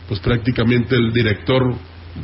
[0.06, 1.74] pues prácticamente el director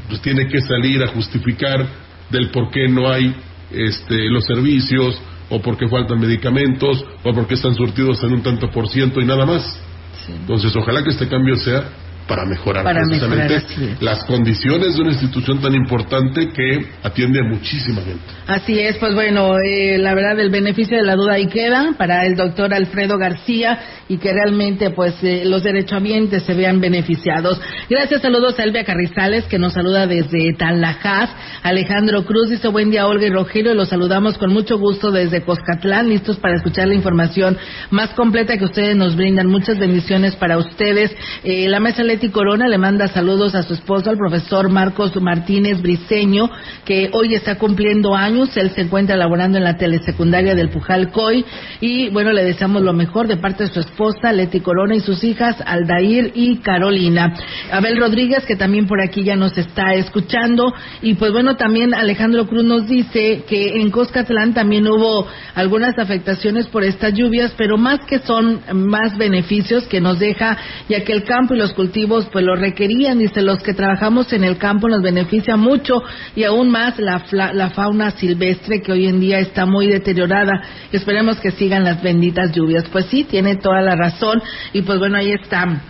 [0.07, 1.85] pues, tiene que salir a justificar
[2.31, 3.35] del por qué no hay
[3.73, 8.89] este, los servicios, o porque faltan medicamentos, o porque están surtidos en un tanto por
[8.89, 9.81] ciento y nada más.
[10.29, 11.89] Entonces, ojalá que este cambio sea
[12.31, 13.61] para mejorar precisamente
[13.99, 18.23] las condiciones de una institución tan importante que atiende a muchísima gente.
[18.47, 22.25] Así es, pues bueno, eh, la verdad el beneficio de la duda ahí queda para
[22.27, 27.61] el doctor Alfredo García y que realmente pues eh, los derechohabientes se vean beneficiados.
[27.89, 31.31] Gracias, saludos a Elvia Carrizales que nos saluda desde Talajás.
[31.65, 36.09] Alejandro Cruz dice buen día Olga y Rogelio, los saludamos con mucho gusto desde Coscatlán,
[36.09, 37.59] listos para escuchar la información
[37.91, 39.49] más completa que ustedes nos brindan.
[39.49, 41.11] Muchas bendiciones para ustedes.
[41.43, 45.81] Eh, la mesa Leti Corona le manda saludos a su esposo, al profesor Marcos Martínez
[45.81, 46.51] Briceño,
[46.85, 48.55] que hoy está cumpliendo años.
[48.59, 51.47] Él se encuentra laborando en la telesecundaria del Pujal Coy.
[51.81, 55.25] Y bueno, le deseamos lo mejor de parte de su esposa, Leti Corona, y sus
[55.25, 57.33] hijas, Aldair y Carolina.
[57.73, 60.75] Abel Rodríguez, que también por aquí ya nos está escuchando.
[61.01, 66.67] Y pues bueno, también Alejandro Cruz nos dice que en Coscatlán también hubo algunas afectaciones
[66.67, 71.25] por estas lluvias, pero más que son más beneficios que nos deja, ya que el
[71.25, 73.19] campo y los cultivos pues lo requerían.
[73.19, 76.03] Dice, los que trabajamos en el campo nos beneficia mucho
[76.35, 80.53] y aún más la, la fauna silvestre que hoy en día está muy deteriorada.
[80.93, 82.85] Esperemos que sigan las benditas lluvias.
[82.91, 84.43] Pues sí, tiene toda la razón
[84.73, 85.83] y pues bueno, ahí está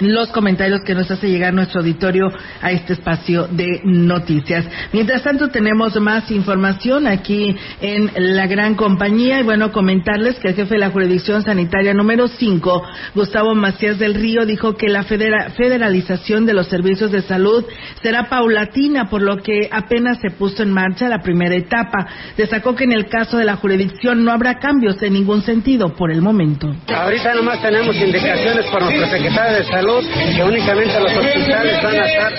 [0.00, 2.28] los comentarios que nos hace llegar nuestro auditorio
[2.60, 4.64] a este espacio de noticias.
[4.92, 10.54] Mientras tanto, tenemos más información aquí en la gran compañía y bueno, comentarles que el
[10.54, 12.82] jefe de la jurisdicción sanitaria número 5,
[13.14, 17.64] Gustavo Macías del Río, dijo que la federalización de los servicios de salud
[18.02, 22.06] será paulatina, por lo que apenas se puso en marcha la primera etapa.
[22.36, 26.10] Destacó que en el caso de la jurisdicción no habrá cambios en ningún sentido por
[26.10, 26.74] el momento.
[26.88, 32.06] Ahorita nomás tenemos indicaciones por nuestro secretario de salud que únicamente los hospitales van a
[32.06, 32.32] estar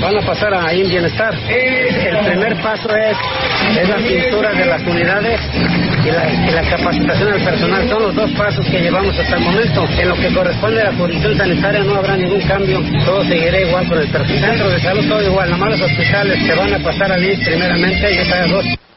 [0.00, 1.34] van a pasar a ahí en bienestar.
[1.48, 3.16] El primer paso es,
[3.78, 5.40] es la pintura de las unidades
[6.04, 7.88] y la, capacitación del personal.
[7.88, 9.86] Son los dos pasos que llevamos hasta el momento.
[9.98, 12.80] En lo que corresponde a la jurisdicción sanitaria no habrá ningún cambio.
[13.04, 15.50] Todo seguirá igual con el centro de salud, todo igual.
[15.50, 18.87] Nomás los hospitales se van a pasar al INS primeramente y estas dos.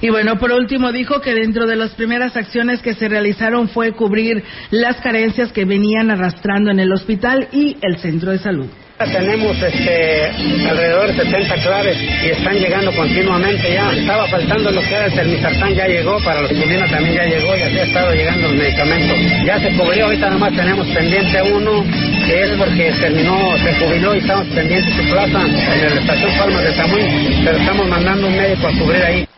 [0.00, 3.92] Y bueno, por último dijo que dentro de las primeras acciones que se realizaron fue
[3.92, 8.66] cubrir las carencias que venían arrastrando en el hospital y el centro de salud.
[8.98, 10.30] Tenemos este,
[10.66, 13.92] alrededor de 70 claves y están llegando continuamente ya.
[13.92, 17.54] Estaba faltando lo que era el termisartán, ya llegó, para los culinos también ya llegó
[17.56, 19.14] y así ha estado llegando el medicamento.
[19.44, 21.84] Ya se cubrió, ahorita nomás tenemos pendiente uno,
[22.26, 26.64] que es porque terminó, se jubiló y estamos pendientes su plaza en la estación Palmas
[26.64, 29.35] de Tamuín, pero estamos mandando un médico a cubrir ahí.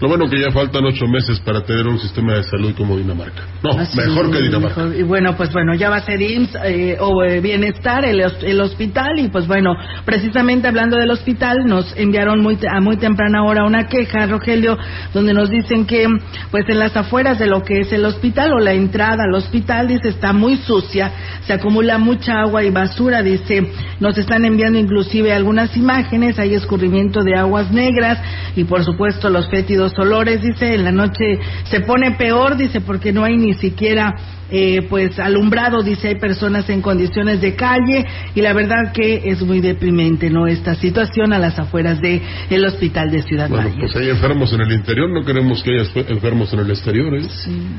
[0.00, 3.42] Lo bueno que ya faltan ocho meses para tener un sistema de salud como Dinamarca.
[3.64, 4.88] No, mejor que Dinamarca.
[4.96, 8.60] Y bueno, pues bueno, ya va a ser IMSS eh, o eh, Bienestar, el, el,
[8.60, 9.18] hospital.
[9.18, 9.74] Y pues bueno,
[10.04, 14.78] precisamente hablando del hospital, nos enviaron muy a muy temprana hora una queja, Rogelio,
[15.12, 16.06] donde nos dicen que
[16.52, 19.88] pues en las afueras de lo que es el hospital o la entrada al hospital,
[19.88, 21.10] dice, está muy sucia,
[21.44, 27.22] se acumula mucha agua y basura, dice, nos están enviando inclusive algunas imágenes, hay escurrimiento
[27.24, 28.18] de aguas negras
[28.54, 33.12] y por supuesto los fétidos olores, dice, en la noche se pone peor, dice, porque
[33.12, 34.14] no hay ni siquiera
[34.50, 39.42] eh, pues alumbrado, dice, hay personas en condiciones de calle y la verdad que es
[39.42, 40.46] muy deprimente, ¿no?
[40.46, 44.62] Esta situación a las afueras del el hospital de Ciudad Bueno, pues hay enfermos en
[44.62, 47.26] el interior, no queremos que haya enfermos en el exterior, ¿eh?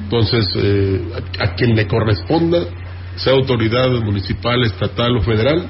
[0.04, 1.02] Entonces, eh,
[1.40, 2.60] a quien le corresponda,
[3.16, 5.66] sea autoridad municipal, estatal o federal,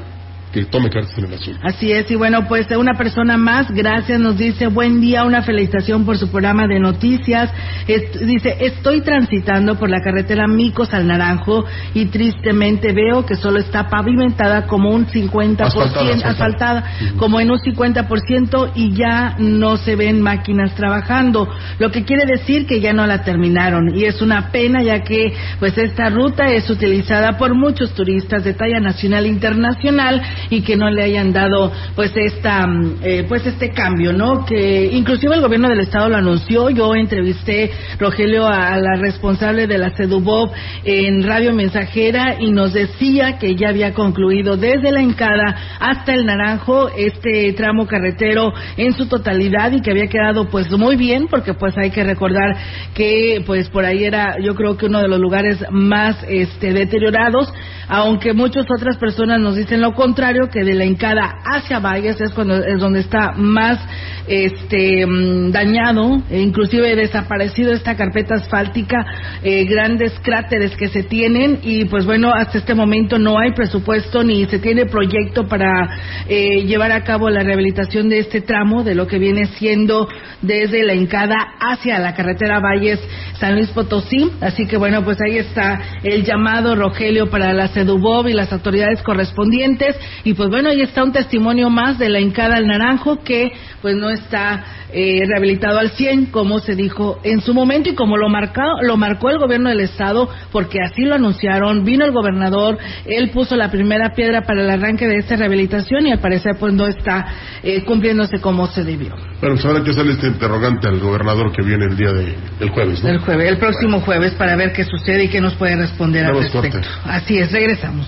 [0.52, 1.60] que tome cartas en el asunto.
[1.64, 6.06] Así es, y bueno, pues una persona más, gracias, nos dice, buen día, una felicitación
[6.06, 7.52] por su programa de noticias.
[7.88, 13.90] dice, estoy transitando por la carretera Micos al Naranjo y tristemente veo que solo está
[13.90, 20.22] pavimentada como un 50%, asfaltada, asfaltada como en un 50% y ya no se ven
[20.22, 24.82] máquinas trabajando, lo que quiere decir que ya no la terminaron y es una pena
[24.82, 30.22] ya que pues esta ruta es utilizada por muchos turistas de talla nacional e internacional
[30.50, 34.90] y que no le hayan dado pues esta mm, eh, pues este cambio no que
[34.92, 36.70] inclusive el gobierno del estado lo anunció.
[36.70, 40.52] Yo entrevisté Rogelio a, la responsable de la CEDUBOB
[40.84, 46.26] en Radio Mensajera y nos decía que ya había concluido desde la Encada hasta el
[46.26, 51.54] Naranjo este tramo carretero en su totalidad y que había quedado pues muy bien porque
[51.54, 52.56] pues hay que recordar
[52.94, 57.52] que pues por ahí era yo creo que uno de los lugares más este deteriorados
[57.90, 62.32] aunque muchas otras personas nos dicen lo contrario, que de la encada hacia Valles es
[62.34, 63.80] cuando es donde está más
[64.28, 69.04] este mm, dañado, e inclusive desaparecido esta carpeta asfáltica,
[69.42, 74.24] eh, grandes cráteres que se tienen y pues bueno, hasta este momento no hay presupuesto
[74.24, 75.90] ni se tiene proyecto para
[76.28, 80.08] eh, llevar a cabo la rehabilitación de este tramo de lo que viene siendo
[80.44, 83.00] desde la encada hacia la carretera Valles
[83.40, 88.28] San Luis Potosí, así que bueno, pues ahí está el llamado Rogelio para la CEDUBOB
[88.28, 92.58] y las autoridades correspondientes y pues bueno, ahí está un testimonio más de la encada
[92.58, 93.52] al naranjo que
[93.82, 98.18] pues no está eh, rehabilitado al 100, como se dijo en su momento y como
[98.18, 101.84] lo, marcó, lo marcó el gobierno del Estado, porque así lo anunciaron.
[101.86, 106.12] Vino el gobernador, él puso la primera piedra para el arranque de esta rehabilitación y
[106.12, 107.28] al parecer pues no está
[107.62, 109.16] eh, cumpliéndose como se debió.
[109.42, 112.70] Bueno, pues ahora que sale este interrogante al gobernador que viene el día de, del
[112.70, 113.10] jueves, ¿no?
[113.10, 116.36] El jueves, el próximo jueves para ver qué sucede y qué nos puede responder al
[116.36, 116.80] respecto.
[117.06, 118.08] Así es, regresamos.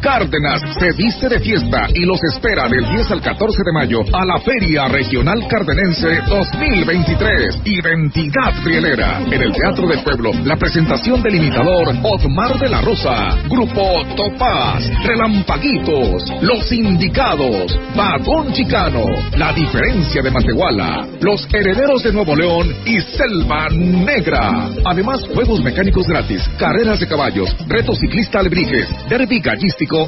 [0.00, 4.24] Cárdenas se viste de fiesta y los espera del 10 al 14 de mayo a
[4.24, 7.62] la Feria Regional Cardenense 2023.
[7.64, 9.20] Identidad Rielera.
[9.30, 13.38] En el Teatro del Pueblo, la presentación del imitador Otmar de la Rosa.
[13.48, 19.04] Grupo Topaz, Relampaguitos, Los Indicados, Vagón Chicano,
[19.36, 24.70] La Diferencia de Matehuala, Los Herederos de Nuevo León y Selva Negra.
[24.84, 29.40] Además, juegos mecánicos gratis, carreras de caballos, reto ciclista alebrijes, derby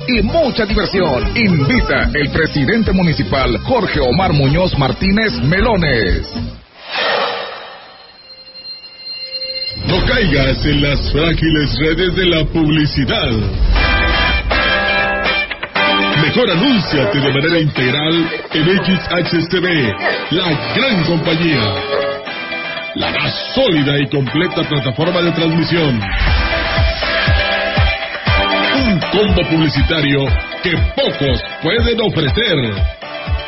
[0.06, 1.36] y mucha diversión.
[1.36, 6.28] Invita el presidente municipal Jorge Omar Muñoz Martínez Melones.
[9.86, 13.30] No caigas en las frágiles redes de la publicidad.
[16.22, 21.74] Mejor anúnciate de manera integral en XHTV, la gran compañía.
[22.96, 26.00] La más sólida y completa plataforma de transmisión
[29.10, 30.24] combo publicitario
[30.62, 32.56] que pocos pueden ofrecer.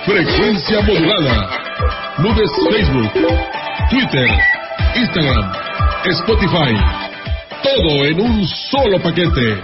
[0.05, 1.49] Frecuencia modulada.
[2.19, 3.11] Nubes Facebook,
[3.91, 4.29] Twitter,
[4.97, 5.53] Instagram,
[6.05, 6.75] Spotify.
[7.63, 9.59] Todo en un solo paquete.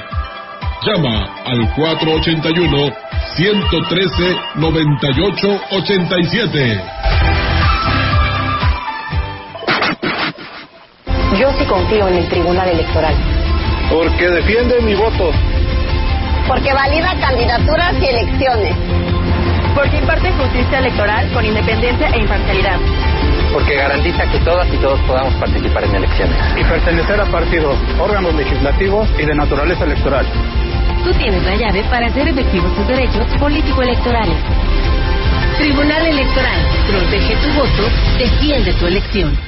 [0.86, 2.92] Llama al 481
[3.36, 6.80] 113 9887.
[11.38, 13.14] Yo sí confío en el Tribunal Electoral.
[13.90, 15.32] Porque defiende mi voto.
[16.48, 18.74] Porque valida candidaturas y elecciones.
[19.74, 22.78] Porque imparte justicia electoral con independencia e imparcialidad.
[23.52, 26.36] Porque garantiza que todas y todos podamos participar en elecciones.
[26.58, 30.26] Y pertenecer a partidos, órganos legislativos y de naturaleza electoral.
[31.04, 34.36] Tú tienes la llave para hacer efectivos tus derechos político-electorales.
[35.58, 36.60] Tribunal Electoral.
[36.88, 37.90] Protege tu voto.
[38.18, 39.47] Defiende tu elección.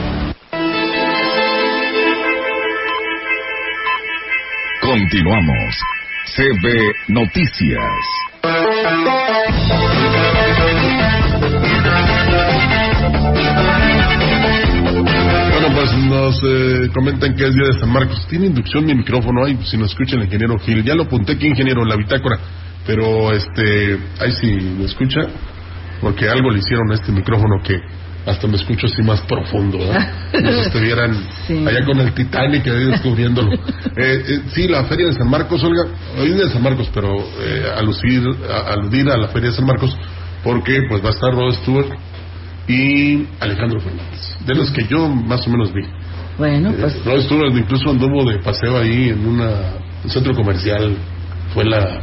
[4.81, 5.75] Continuamos.
[6.35, 7.79] CB Noticias.
[15.51, 18.25] Bueno, pues nos eh, comentan que es día de San Marcos.
[18.27, 20.83] Tiene inducción mi micrófono ahí, si nos escucha el ingeniero Gil.
[20.83, 22.39] Ya lo apunté aquí, ingeniero, en la bitácora.
[22.87, 24.47] Pero, este, ahí sí
[24.79, 25.21] me escucha,
[26.01, 27.79] porque algo le hicieron a este micrófono que
[28.25, 30.11] hasta me escucho así más profundo, ¿verdad?
[30.31, 31.15] Como si estuvieran
[31.47, 31.65] Sí.
[31.67, 33.51] allá con el Titanic ahí descubriéndolo.
[33.97, 35.83] Eh, eh, sí, la Feria de San Marcos, Olga,
[36.17, 39.95] hoy de San Marcos, pero eh, aludir, a, aludir a la Feria de San Marcos,
[40.43, 41.89] porque pues va a estar Rod Stewart
[42.67, 45.81] y Alejandro Fernández, de los que yo más o menos vi.
[46.37, 49.49] Bueno, pues Eh, Rod Stewart incluso anduvo de paseo ahí en una,
[50.03, 50.95] un centro comercial,
[51.53, 52.01] fue la,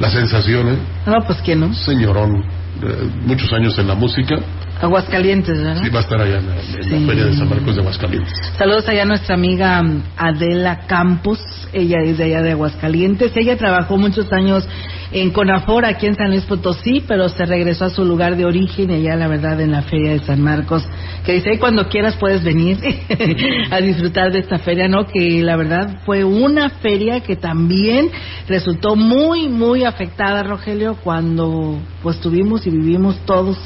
[0.00, 0.76] la sensación, ¿eh?
[1.06, 1.72] no, pues quién no.
[1.72, 2.42] Señorón,
[2.82, 4.36] eh, muchos años en la música,
[4.80, 5.80] Aguascalientes, ¿verdad?
[5.82, 7.06] Sí, va a estar allá en la, en la Sí.
[7.06, 8.32] Feria de San Marcos de Aguascalientes.
[8.58, 9.82] Saludos allá a nuestra amiga
[10.16, 11.38] Adela Campos,
[11.72, 13.32] ella es de allá de Aguascalientes.
[13.36, 14.66] Ella trabajó muchos años
[15.12, 18.90] en Conafor, aquí en San Luis Potosí, pero se regresó a su lugar de origen,
[18.90, 20.84] allá la verdad en la Feria de San Marcos,
[21.24, 22.78] que dice, "Ay, cuando quieras puedes venir
[23.70, 25.06] a disfrutar de esta feria, ¿no?
[25.06, 28.10] Que la verdad fue una feria que también
[28.48, 33.58] resultó muy, muy afectada, Rogelio, cuando pues tuvimos y vivimos todos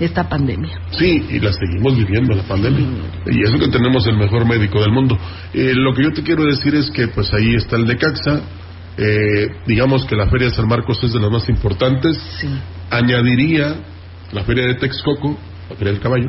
[0.00, 0.80] esta pandemia.
[0.90, 2.86] Sí, y la seguimos viviendo la pandemia.
[3.26, 5.16] Y eso que tenemos el mejor médico del mundo.
[5.52, 8.40] Eh, lo que yo te quiero decir es que pues ahí está el de Caxa.
[8.96, 12.16] Eh, digamos que la Feria de San Marcos es de las más importantes.
[12.90, 13.76] Añadiría
[14.32, 15.36] la Feria de Texcoco,
[15.70, 16.28] la Feria del Caballo,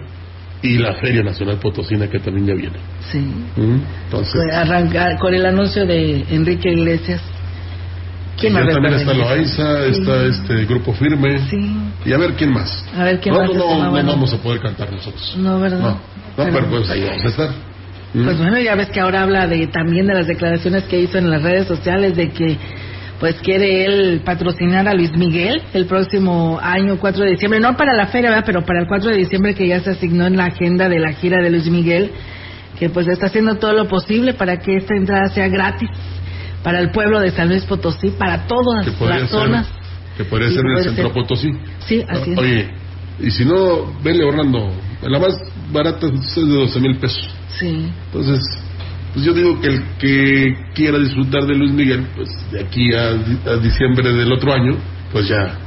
[0.61, 2.78] y la Feria Nacional Potosina que también ya viene.
[3.11, 3.20] Sí.
[3.20, 3.82] ¿Mm?
[4.05, 7.22] Entonces, Pues, arrancar con el anuncio de Enrique Iglesias.
[8.38, 11.40] ¿Quién más también está Loaiza, está este Grupo Firme.
[12.06, 12.86] Y a ver quién más.
[12.96, 15.36] A ver quién no, más no, no, no vamos a poder cantar nosotros.
[15.38, 15.80] No, ¿verdad?
[15.80, 17.50] No, no, pero pues ahí vamos a estar.
[18.14, 18.24] ¿Mm?
[18.26, 21.30] Pues bueno, ya ves que ahora habla de también de las declaraciones que hizo en
[21.30, 22.58] las redes sociales de que
[23.20, 27.94] pues quiere él patrocinar a Luis Miguel el próximo año 4 de diciembre, no para
[27.94, 30.90] la feria, pero para el 4 de diciembre que ya se asignó en la agenda
[30.90, 32.12] de la gira de Luis Miguel,
[32.78, 35.90] que pues está haciendo todo lo posible para que esta entrada sea gratis
[36.66, 39.68] para el pueblo de San Luis Potosí, para todas las zonas.
[40.18, 41.51] Que podría ser en el centro Potosí.
[41.86, 42.38] Sí, así es.
[42.39, 42.72] Oye,
[43.20, 44.72] y si no, vele Orlando,
[45.03, 45.38] la más
[45.72, 47.30] barata es de 12 mil pesos.
[47.59, 47.88] Sí.
[48.07, 48.39] Entonces,
[49.13, 53.09] pues yo digo que el que quiera disfrutar de Luis Miguel, pues de aquí a,
[53.51, 54.76] a diciembre del otro año,
[55.11, 55.59] pues ya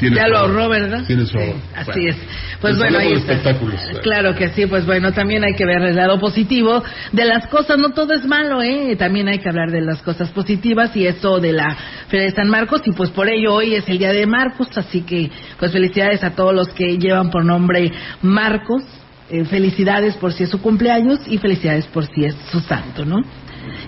[0.00, 1.04] ya lo ahorró, ¿verdad?
[1.06, 2.16] Tiene su Sí, así Bueno, es.
[2.60, 3.32] Pues bueno, ahí está.
[3.34, 3.80] espectáculos.
[4.02, 6.82] Claro que sí, pues bueno, también hay que ver el lado positivo
[7.12, 8.96] de las cosas, no todo es malo, ¿eh?
[8.96, 11.76] También hay que hablar de las cosas positivas y eso de la
[12.08, 15.02] Feria de San Marcos y pues por ello hoy es el Día de Marcos, así
[15.02, 17.92] que pues felicidades a todos los que llevan por nombre
[18.22, 18.82] Marcos,
[19.30, 23.22] eh, felicidades por si es su cumpleaños y felicidades por si es su santo, ¿no?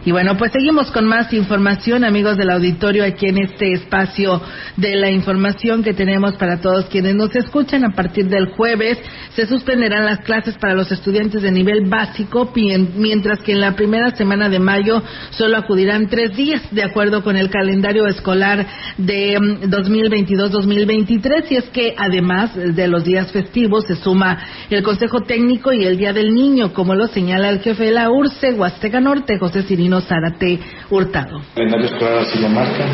[0.04, 4.40] Y bueno, pues seguimos con más información, amigos del auditorio, aquí en este espacio
[4.76, 7.84] de la información que tenemos para todos quienes nos escuchan.
[7.84, 8.98] A partir del jueves
[9.34, 14.10] se suspenderán las clases para los estudiantes de nivel básico, mientras que en la primera
[14.16, 18.66] semana de mayo solo acudirán tres días, de acuerdo con el calendario escolar
[18.96, 21.44] de mm, 2022-2023.
[21.50, 24.38] Y es que además de los días festivos se suma
[24.70, 28.10] el Consejo Técnico y el Día del Niño, como lo señala el jefe de la
[28.10, 30.58] URCE, Huasteca Norte, José Cirino Zárate
[30.90, 31.38] Hurtado.
[31.54, 32.84] El calendario escolar así lo marca.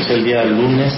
[0.00, 0.90] Es el día lunes,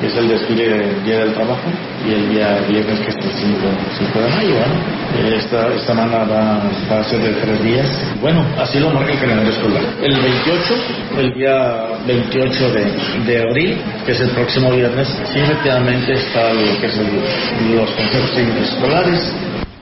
[0.00, 1.68] que es el desfile del Día del Trabajo,
[2.08, 3.58] y el día viernes, que es el 5,
[3.98, 4.54] 5 de mayo.
[4.54, 5.28] ¿no?
[5.36, 7.86] Esta, esta semana va, va a ser de tres días.
[8.22, 9.82] Bueno, así lo marca el calendario escolar.
[10.02, 10.74] El 28,
[11.18, 12.84] el día 28 de,
[13.26, 13.76] de abril,
[14.06, 17.94] que es el próximo viernes, sí, efectivamente está lo que es el- los
[18.34, 19.32] técnicos escolares,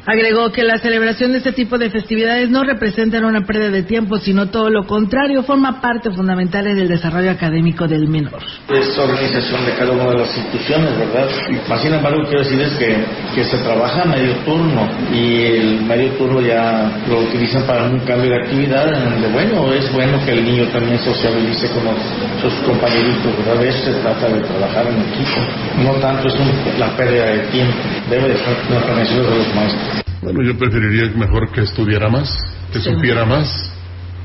[0.06, 4.18] Agregó que la celebración de este tipo de festividades no representan una pérdida de tiempo,
[4.18, 8.40] sino todo lo contrario, forma parte fundamental en el desarrollo académico del menor.
[8.68, 11.26] es organización de cada una de las instituciones, ¿verdad?
[11.68, 12.96] Más sin embargo, quiero decirles que,
[13.34, 18.30] que se trabaja medio turno y el medio turno ya lo utilizan para un cambio
[18.30, 22.52] de actividad en donde, bueno, es bueno que el niño también sociabilice con los- sus
[22.64, 23.60] compañeritos, ¿verdad?
[23.60, 25.40] De se trata de trabajar en equipo.
[25.82, 27.74] No tanto es un- la pérdida de tiempo,
[28.08, 28.36] debe de
[28.68, 29.95] una organización de los maestros.
[30.26, 32.36] Bueno, yo preferiría mejor que estudiara más,
[32.72, 32.90] que Sí.
[32.92, 33.72] supiera más.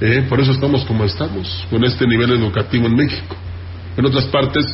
[0.01, 0.25] ¿eh?
[0.27, 3.35] Por eso estamos como estamos, con este nivel educativo en México.
[3.95, 4.65] En otras partes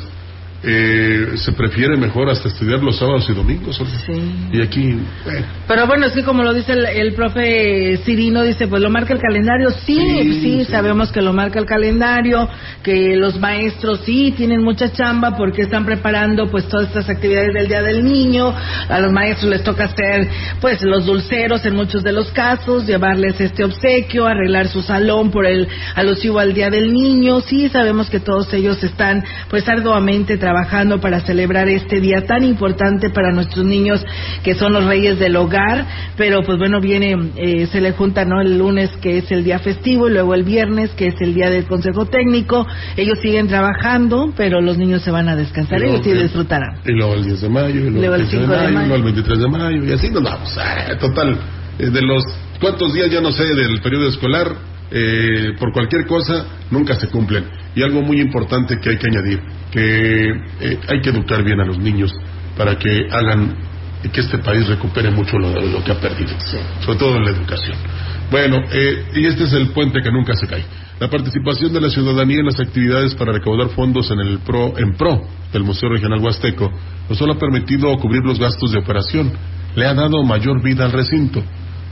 [0.64, 3.80] eh, se prefiere mejor hasta estudiar los sábados y domingos.
[3.80, 3.92] Olga.
[4.52, 4.98] Y aquí,
[5.68, 9.14] Pero bueno, es que como lo dice el, el profe Cirino, dice, pues lo marca
[9.14, 9.70] el calendario.
[9.86, 12.50] Sí, sí, sabemos que lo marca el calendario,
[12.82, 17.68] que los maestros sí tienen mucha chamba porque están preparando pues todas estas actividades del
[17.68, 18.52] Día del Niño.
[18.90, 20.28] A los maestros les toca hacer
[20.60, 25.46] pues los dulceros en muchos de los casos, llevarles este obsequio, arreglar su salón por
[25.46, 27.42] el alusivo al Día del Niño.
[27.42, 30.47] Sí, sabemos que todos ellos están pues arduamente trabajando
[31.02, 34.06] para celebrar este día tan importante para nuestros niños
[34.44, 35.86] que son los reyes del hogar,
[36.16, 38.42] pero pues bueno, viene, eh, se le junta ¿no?
[38.42, 41.50] el lunes que es el día festivo y luego el viernes que es el día
[41.50, 42.66] del consejo técnico.
[42.96, 46.80] Ellos siguen trabajando, pero los niños se van a descansar, ellos sí disfrutarán.
[46.86, 48.58] y luego el 10 de mayo, y luego, Luego el el 15 de 5 de
[48.58, 50.58] mayo, y luego el 23 de mayo, y así nos vamos.
[50.58, 51.38] Ah, total,
[51.80, 52.24] eh, de los
[52.60, 54.56] cuántos días, ya no sé, del periodo escolar,
[54.92, 57.46] eh, por cualquier cosa, nunca se cumplen.
[57.76, 60.30] Y algo muy importante que hay que añadir, que
[60.62, 62.12] eh, hay que educar bien a los niños
[62.58, 63.56] para que hagan
[64.04, 66.34] y que este país recupere mucho lo, lo que ha perdido,
[66.82, 67.78] sobre todo en la educación.
[68.30, 70.64] Bueno, eh, y este es el puente que nunca se cae.
[71.00, 74.96] La participación de la ciudadanía en las actividades para recaudar fondos en el pro, en
[74.96, 76.72] pro del Museo Regional Huasteco
[77.10, 79.32] no solo ha permitido cubrir los gastos de operación,
[79.76, 81.44] le ha dado mayor vida al recinto.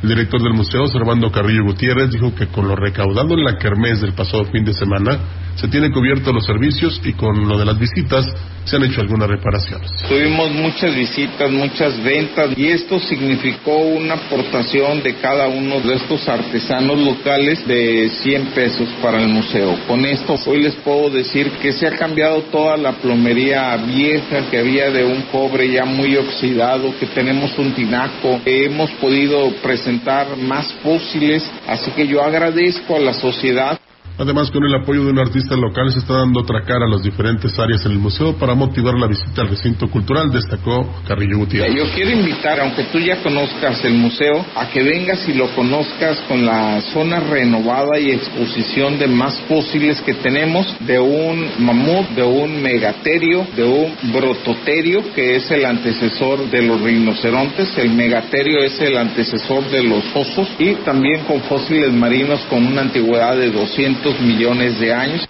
[0.03, 4.01] El director del museo, Servando Carrillo Gutiérrez, dijo que con lo recaudado en la kermés
[4.01, 5.19] del pasado fin de semana
[5.55, 8.25] se tienen cubiertos los servicios y con lo de las visitas
[8.65, 9.91] se han hecho algunas reparaciones.
[10.07, 16.27] Tuvimos muchas visitas, muchas ventas y esto significó una aportación de cada uno de estos
[16.27, 19.77] artesanos locales de 100 pesos para el museo.
[19.87, 24.57] Con esto hoy les puedo decir que se ha cambiado toda la plomería vieja que
[24.57, 30.35] había de un cobre ya muy oxidado, que tenemos un tinaco, que hemos podido presentar
[30.37, 33.79] más fósiles, así que yo agradezco a la sociedad
[34.17, 37.03] Además, con el apoyo de un artista local se está dando otra cara a las
[37.03, 41.75] diferentes áreas en el museo para motivar la visita al recinto cultural, destacó Carrillo Gutiérrez.
[41.75, 46.17] Yo quiero invitar, aunque tú ya conozcas el museo, a que vengas y lo conozcas
[46.29, 52.23] con la zona renovada y exposición de más fósiles que tenemos, de un mamut, de
[52.23, 58.79] un megaterio, de un brototerio, que es el antecesor de los rinocerontes, el megaterio es
[58.79, 64.04] el antecesor de los osos, y también con fósiles marinos con una antigüedad de 200
[64.13, 65.27] millones de años.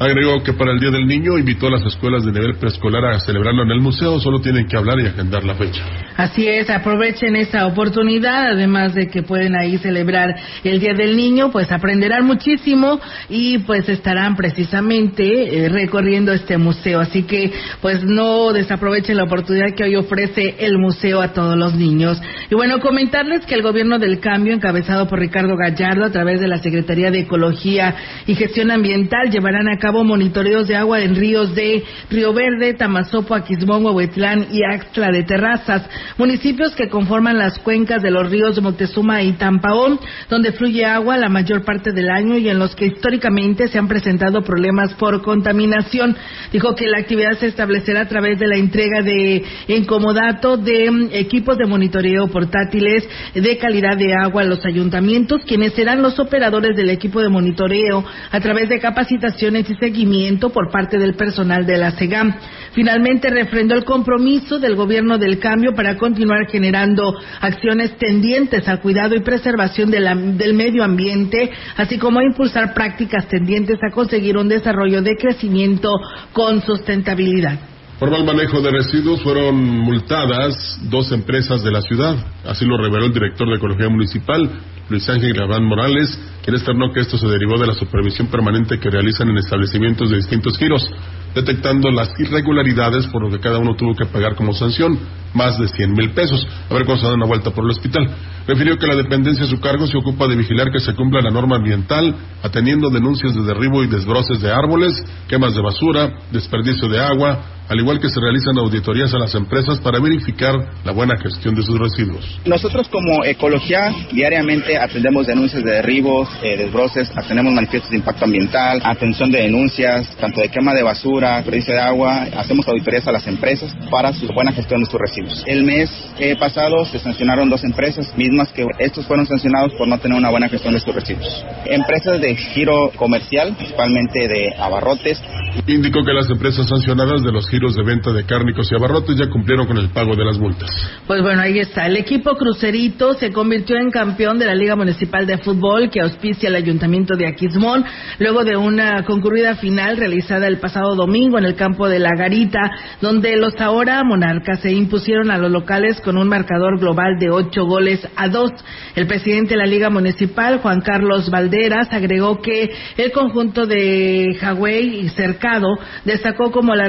[0.00, 3.18] Agregó que para el Día del Niño invitó a las escuelas de nivel preescolar a
[3.18, 5.84] celebrarlo en el museo, solo tienen que hablar y agendar la fecha.
[6.16, 11.50] Así es, aprovechen esta oportunidad, además de que pueden ahí celebrar el Día del Niño,
[11.50, 17.00] pues aprenderán muchísimo y pues estarán precisamente eh, recorriendo este museo.
[17.00, 21.74] Así que pues no desaprovechen la oportunidad que hoy ofrece el museo a todos los
[21.74, 22.22] niños.
[22.50, 26.46] Y bueno, comentarles que el gobierno del cambio, encabezado por Ricardo Gallardo a través de
[26.46, 27.96] la Secretaría de Ecología
[28.28, 33.34] y Gestión Ambiental, llevarán a cabo monitoreos de agua en ríos de Río Verde, Tamazopo,
[33.34, 39.22] Aquismón, Huehuetlán y Axtla de Terrazas, municipios que conforman las cuencas de los ríos Moctezuma
[39.22, 43.68] y Tampaón, donde fluye agua la mayor parte del año y en los que históricamente
[43.68, 46.16] se han presentado problemas por contaminación.
[46.52, 51.56] Dijo que la actividad se establecerá a través de la entrega de incomodato de equipos
[51.56, 56.90] de monitoreo portátiles de calidad de agua a los ayuntamientos, quienes serán los operadores del
[56.90, 61.92] equipo de monitoreo a través de capacitaciones y seguimiento por parte del personal de la
[61.92, 62.34] SEGAM.
[62.72, 69.14] Finalmente refrendó el compromiso del gobierno del cambio para continuar generando acciones tendientes al cuidado
[69.14, 75.02] y preservación del medio ambiente, así como a impulsar prácticas tendientes a conseguir un desarrollo
[75.02, 75.90] de crecimiento
[76.32, 77.58] con sustentabilidad.
[77.98, 82.14] Por mal manejo de residuos fueron multadas dos empresas de la ciudad.
[82.46, 84.48] Así lo reveló el director de Ecología Municipal,
[84.88, 88.88] Luis Ángel Gabán Morales, quien externó que esto se derivó de la supervisión permanente que
[88.88, 90.88] realizan en establecimientos de distintos giros,
[91.34, 94.98] detectando las irregularidades por lo que cada uno tuvo que pagar como sanción
[95.34, 96.46] más de 100 mil pesos.
[96.70, 98.08] Se da una vuelta por el hospital.
[98.46, 101.30] Refirió que la dependencia a su cargo se ocupa de vigilar que se cumpla la
[101.30, 106.98] norma ambiental, atendiendo denuncias de derribo y desbroces de árboles, quemas de basura, desperdicio de
[106.98, 110.54] agua, al igual que se realizan auditorías a las empresas para verificar
[110.84, 112.40] la buena gestión de sus residuos.
[112.44, 118.80] Nosotros como ecología diariamente atendemos denuncias de derribos, eh, desbroces, atendemos manifiestos de impacto ambiental,
[118.82, 123.26] atención de denuncias, tanto de quema de basura, desperdicio de agua, hacemos auditorías a las
[123.26, 125.44] empresas para su buena gestión de sus residuos.
[125.46, 129.98] El mes eh, pasado se sancionaron dos empresas, mismas que estos fueron sancionados por no
[129.98, 131.44] tener una buena gestión de sus residuos.
[131.66, 135.22] Empresas de giro comercial, principalmente de abarrotes.
[135.66, 139.28] Indicó que las empresas sancionadas de los giros de venta de cárnicos y abarrotes ya
[139.28, 140.70] cumplieron con el pago de las multas.
[141.06, 141.86] Pues bueno, ahí está.
[141.86, 146.48] El equipo Crucerito se convirtió en campeón de la Liga Municipal de Fútbol que auspicia
[146.48, 147.84] el Ayuntamiento de Aquismón,
[148.20, 152.70] luego de una concurrida final realizada el pasado domingo en el campo de La Garita,
[153.00, 157.64] donde los ahora monarcas se impusieron a los locales con un marcador global de ocho
[157.64, 158.52] goles a dos.
[158.94, 165.00] El presidente de la Liga Municipal, Juan Carlos Valderas, agregó que el conjunto de Hawái
[165.00, 165.68] y Cercado
[166.04, 166.88] destacó como la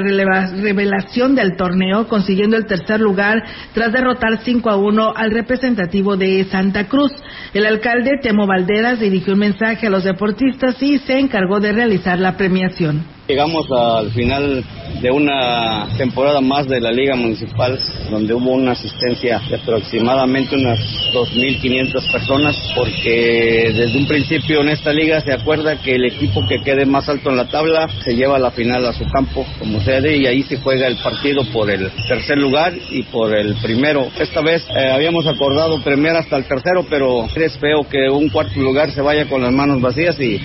[0.60, 3.42] revelación del torneo, consiguiendo el tercer lugar
[3.74, 7.12] tras derrotar 5 a 1 al representativo de Santa Cruz.
[7.52, 12.18] El alcalde Temo Valderas dirigió un mensaje a los deportistas y se encargó de realizar
[12.18, 13.19] la premiación.
[13.30, 14.64] Llegamos al final
[15.00, 17.78] de una temporada más de la Liga Municipal,
[18.10, 20.80] donde hubo una asistencia de aproximadamente unas
[21.14, 26.60] 2.500 personas, porque desde un principio en esta liga se acuerda que el equipo que
[26.64, 30.16] quede más alto en la tabla se lleva la final a su campo como sede
[30.16, 34.08] y ahí se juega el partido por el tercer lugar y por el primero.
[34.18, 38.58] Esta vez eh, habíamos acordado premiar hasta el tercero, pero es feo que un cuarto
[38.58, 40.40] lugar se vaya con las manos vacías y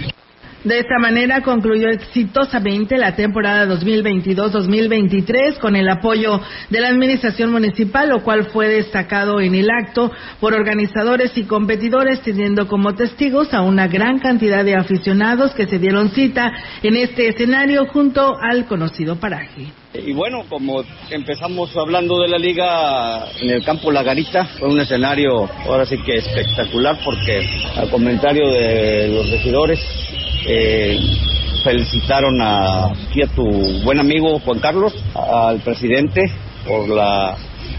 [0.66, 6.41] de esta manera concluyó exitosamente la temporada 2022-2023 con el apoyo
[6.72, 12.22] de la Administración Municipal, lo cual fue destacado en el acto por organizadores y competidores,
[12.22, 16.51] teniendo como testigos a una gran cantidad de aficionados que se dieron cita
[16.82, 19.68] en este escenario junto al conocido paraje.
[19.93, 24.80] Y bueno, como empezamos hablando de la liga en el campo La Garita, fue un
[24.80, 27.47] escenario ahora sí que espectacular porque
[27.78, 29.80] al comentario de los regidores
[30.45, 30.99] eh,
[31.63, 33.43] felicitaron a, a tu
[33.83, 36.21] buen amigo Juan Carlos, al presidente,
[36.67, 37.35] por la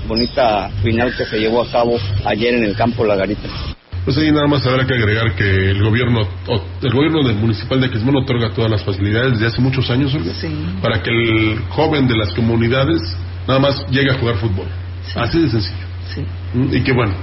[0.09, 3.49] bonita final que se llevó a cabo ayer en el campo La Garita.
[4.05, 6.21] Pues ahí nada más habrá que agregar que el gobierno,
[6.81, 10.17] el gobierno del municipal de Quismón otorga todas las facilidades desde hace muchos años,
[10.81, 13.01] para que el joven de las comunidades
[13.49, 14.67] nada más llegue a jugar fútbol.
[15.17, 15.87] Así de sencillo.
[16.71, 17.15] Y que bueno,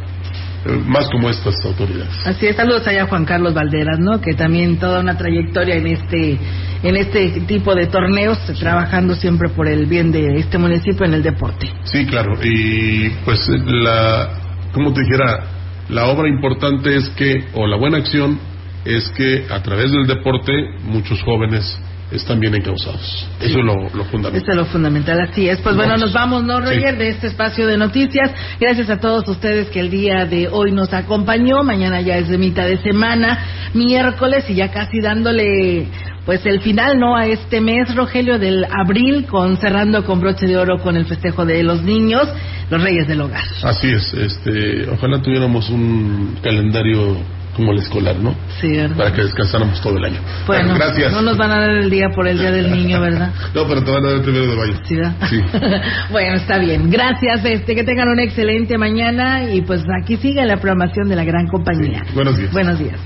[0.86, 2.14] más como estas autoridades.
[2.26, 4.22] Así es, saludos allá a Juan Carlos Valderas, ¿no?
[4.22, 6.40] Que también toda una trayectoria en este
[6.84, 11.24] en este tipo de torneos, trabajando siempre por el bien de este municipio en el
[11.24, 11.72] deporte.
[11.86, 14.30] Sí, claro, y pues la,
[14.74, 15.46] como te dijera,
[15.90, 18.38] la obra importante es que, o la buena acción,
[18.84, 20.52] es que a través del deporte
[20.84, 21.80] muchos jóvenes
[22.14, 23.28] están bien encausados.
[23.40, 24.36] Eso es lo, fundamental.
[24.36, 25.60] Eso es lo fundamental, así es.
[25.60, 26.98] Pues bueno, nos vamos, ¿no, Roger?
[26.98, 28.32] De este espacio de noticias.
[28.60, 31.64] Gracias a todos ustedes que el día de hoy nos acompañó.
[31.64, 33.40] Mañana ya es de mitad de semana,
[33.74, 35.88] miércoles, y ya casi dándole
[36.26, 40.58] pues el final no a este mes, Rogelio, del abril, con cerrando con broche de
[40.58, 42.30] oro con el festejo de los niños,
[42.70, 43.44] los reyes del hogar.
[43.64, 47.18] Así es, este, ojalá tuviéramos un calendario
[47.56, 48.36] como el escolar, ¿no?
[48.60, 48.98] Sí, ¿verdad?
[48.98, 50.20] Para que descansáramos todo el año.
[50.48, 51.12] Bueno, gracias.
[51.12, 53.32] no nos van a dar el día por el Día del Niño, ¿verdad?
[53.54, 54.74] No, pero te van a dar el primero de mayo.
[54.84, 55.16] Sí, ¿verdad?
[55.30, 55.42] Sí.
[56.12, 56.90] bueno, está bien.
[56.90, 61.24] Gracias, este, que tengan una excelente mañana y pues aquí sigue la programación de la
[61.24, 62.04] gran compañía.
[62.14, 62.52] Buenos días.
[62.52, 63.00] Buenos días.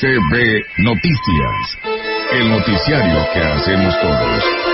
[0.00, 1.78] CB Noticias,
[2.32, 4.67] el noticiario que hacemos todos.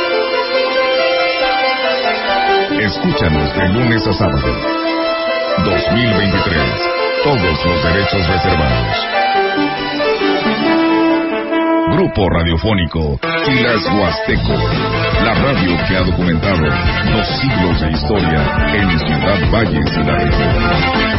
[2.84, 4.46] Escúchanos de lunes a sábado.
[5.64, 6.62] 2023.
[7.24, 9.06] Todos los derechos reservados.
[11.96, 14.52] Grupo Radiofónico Quilas Huasteco.
[15.24, 18.42] La radio que ha documentado los siglos de historia
[18.74, 21.14] en Ciudad Valles y la región.